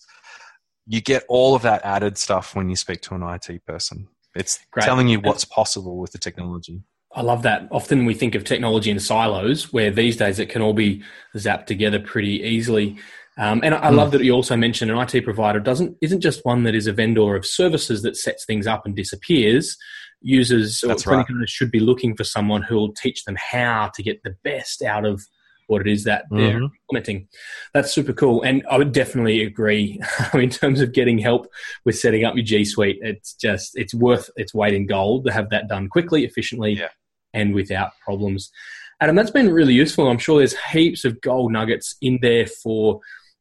you 0.86 1.02
get 1.02 1.24
all 1.28 1.56
of 1.56 1.64
that 1.64 1.84
added 1.84 2.18
stuff 2.18 2.56
when 2.56 2.70
you 2.70 2.76
speak 2.76 3.02
to 3.02 3.16
an 3.16 3.24
IT 3.24 3.66
person. 3.66 4.08
It's 4.36 4.60
Great. 4.72 4.86
telling 4.86 5.08
you 5.08 5.20
what's 5.20 5.46
possible 5.46 5.98
with 5.98 6.12
the 6.12 6.18
technology. 6.18 6.84
I 7.14 7.22
love 7.22 7.44
that. 7.44 7.68
Often 7.72 8.06
we 8.06 8.14
think 8.14 8.36
of 8.36 8.44
technology 8.44 8.90
in 8.90 9.00
silos, 9.00 9.74
where 9.74 9.92
these 9.92 10.16
days 10.16 10.40
it 10.40 10.50
can 10.50 10.62
all 10.62 10.74
be 10.74 11.04
zapped 11.36 11.66
together 11.66 12.00
pretty 12.00 12.42
easily. 12.42 12.98
Um, 13.38 13.62
and 13.64 13.74
I, 13.74 13.88
I 13.88 13.92
mm. 13.92 13.96
love 13.96 14.12
that 14.12 14.24
you 14.24 14.34
also 14.34 14.56
mentioned 14.56 14.92
an 14.92 14.98
IT 14.98 15.24
provider 15.24 15.60
doesn't 15.60 15.98
isn't 16.02 16.22
just 16.22 16.46
one 16.46 16.64
that 16.64 16.76
is 16.76 16.88
a 16.88 16.94
vendor 16.94 17.36
of 17.36 17.46
services 17.46 18.02
that 18.04 18.18
sets 18.18 18.46
things 18.46 18.68
up 18.68 18.86
and 18.86 18.96
disappears 18.96 19.78
users 20.22 20.82
That's 20.82 21.08
or 21.08 21.18
right. 21.18 21.50
should 21.50 21.72
be 21.72 21.80
looking 21.80 22.16
for 22.16 22.24
someone 22.24 22.62
who 22.62 22.76
will 22.76 22.94
teach 22.94 23.24
them 23.24 23.36
how 23.36 23.92
to 23.96 24.04
get 24.04 24.22
the 24.24 24.36
best 24.44 24.82
out 24.84 25.06
of 25.06 25.26
what 25.72 25.82
it 25.82 25.92
is 25.92 26.04
that 26.04 26.26
they're 26.30 26.56
mm-hmm. 26.56 26.66
implementing. 26.90 27.28
That's 27.74 27.94
super 27.94 28.12
cool. 28.12 28.42
And 28.44 28.64
I 28.70 28.78
would 28.78 28.92
definitely 28.92 29.44
agree 29.44 30.02
in 30.34 30.50
terms 30.50 30.82
of 30.82 30.92
getting 30.92 31.18
help 31.18 31.48
with 31.86 31.98
setting 31.98 32.26
up 32.26 32.36
your 32.36 32.44
G 32.44 32.66
Suite. 32.66 33.00
It's 33.02 33.34
just, 33.34 33.72
it's 33.76 33.94
worth 33.94 34.30
its 34.36 34.54
weight 34.54 34.74
in 34.74 34.86
gold 34.86 35.26
to 35.26 35.32
have 35.32 35.50
that 35.50 35.70
done 35.70 35.88
quickly, 35.88 36.26
efficiently, 36.26 36.74
yeah. 36.74 36.90
and 37.34 37.56
without 37.56 37.92
problems. 38.04 38.52
Adam, 39.00 39.16
that's 39.16 39.32
been 39.32 39.50
really 39.50 39.74
useful. 39.74 40.10
I'm 40.10 40.20
sure 40.20 40.40
there's 40.40 40.56
heaps 40.72 41.06
of 41.06 41.22
gold 41.22 41.54
nuggets 41.54 41.96
in 42.02 42.20
there 42.22 42.46
for 42.46 43.00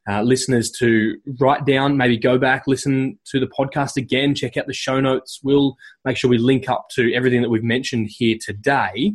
uh, 0.08 0.22
listeners 0.22 0.70
to 0.70 1.18
write 1.40 1.66
down, 1.66 1.96
maybe 1.96 2.16
go 2.16 2.38
back, 2.38 2.66
listen 2.66 3.18
to 3.26 3.40
the 3.40 3.46
podcast 3.48 3.96
again, 3.96 4.34
check 4.34 4.56
out 4.56 4.66
the 4.66 4.72
show 4.72 5.00
notes. 5.00 5.40
We'll 5.42 5.76
make 6.04 6.16
sure 6.16 6.30
we 6.30 6.38
link 6.38 6.70
up 6.70 6.88
to 6.92 7.12
everything 7.12 7.42
that 7.42 7.50
we've 7.50 7.62
mentioned 7.62 8.08
here 8.10 8.38
today. 8.40 9.12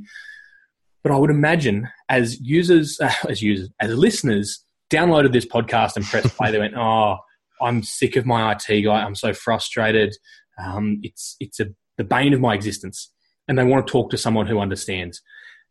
But 1.06 1.14
I 1.14 1.18
would 1.18 1.30
imagine 1.30 1.88
as 2.10 2.42
users, 2.42 3.00
uh, 3.00 3.14
as 3.30 3.40
users, 3.44 3.70
as 3.80 3.94
listeners, 3.94 4.66
downloaded 4.92 5.34
this 5.34 5.46
podcast 5.46 5.96
and 5.96 6.04
pressed 6.04 6.36
play, 6.36 6.52
they 6.52 6.58
went, 6.58 6.74
"Oh, 6.76 7.18
I'm 7.62 7.84
sick 7.84 8.16
of 8.16 8.26
my 8.26 8.52
IT 8.54 8.82
guy. 8.82 9.04
I'm 9.04 9.14
so 9.14 9.32
frustrated. 9.32 10.16
Um, 10.60 11.00
it's 11.04 11.36
it's 11.40 11.60
a, 11.60 11.68
the 12.00 12.04
bane 12.04 12.34
of 12.34 12.42
my 12.42 12.56
existence." 12.56 13.12
And 13.48 13.60
they 13.60 13.64
want 13.64 13.86
to 13.86 13.92
talk 13.92 14.10
to 14.10 14.18
someone 14.18 14.48
who 14.48 14.58
understands 14.58 15.22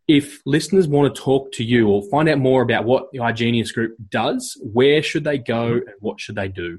if 0.06 0.40
listeners 0.46 0.86
want 0.86 1.12
to 1.12 1.20
talk 1.20 1.50
to 1.52 1.64
you 1.64 1.88
or 1.88 2.08
find 2.10 2.28
out 2.28 2.38
more 2.38 2.62
about 2.62 2.84
what 2.84 3.10
the 3.12 3.18
iGenius 3.18 3.72
Group 3.74 3.96
does, 4.10 4.56
where 4.62 5.02
should 5.02 5.24
they 5.24 5.38
go 5.38 5.72
and 5.72 5.94
what 5.98 6.20
should 6.20 6.36
they 6.36 6.46
do? 6.46 6.78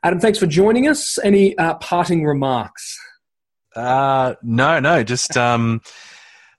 Adam, 0.07 0.21
thanks 0.21 0.39
for 0.39 0.47
joining 0.47 0.87
us. 0.87 1.19
Any 1.21 1.57
uh, 1.57 1.73
parting 1.73 2.23
remarks? 2.23 2.97
Uh, 3.75 4.35
no, 4.41 4.79
no, 4.79 5.03
just. 5.03 5.35
Um, 5.35 5.81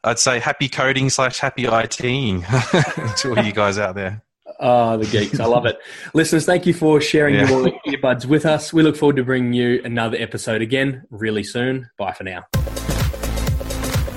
I'd 0.04 0.18
say 0.18 0.38
happy 0.38 0.68
coding 0.68 1.08
slash 1.08 1.38
happy 1.38 1.64
ITing 1.64 2.42
to 3.16 3.34
all 3.34 3.42
you 3.42 3.52
guys 3.52 3.78
out 3.78 3.94
there. 3.94 4.22
Ah, 4.60 4.98
the 4.98 5.06
geeks. 5.06 5.40
I 5.40 5.46
love 5.46 5.64
it. 5.64 5.78
Listeners, 6.12 6.44
thank 6.44 6.66
you 6.66 6.74
for 6.74 7.00
sharing 7.00 7.36
yeah. 7.36 7.48
your 7.48 7.70
earbuds 7.86 8.26
with 8.26 8.44
us. 8.44 8.70
We 8.74 8.82
look 8.82 8.96
forward 8.96 9.16
to 9.16 9.24
bringing 9.24 9.54
you 9.54 9.80
another 9.82 10.18
episode 10.18 10.60
again 10.60 11.04
really 11.08 11.42
soon. 11.42 11.88
Bye 11.96 12.12
for 12.12 12.24
now. 12.24 12.44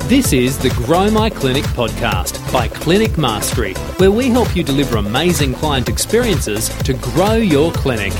This 0.09 0.33
is 0.33 0.57
the 0.57 0.71
Grow 0.71 1.09
My 1.09 1.29
Clinic 1.29 1.63
podcast 1.67 2.51
by 2.51 2.67
Clinic 2.67 3.17
Mastery, 3.17 3.75
where 3.95 4.11
we 4.11 4.27
help 4.27 4.57
you 4.57 4.63
deliver 4.65 4.97
amazing 4.97 5.53
client 5.53 5.87
experiences 5.87 6.67
to 6.79 6.93
grow 6.95 7.35
your 7.35 7.71
clinic. 7.71 8.11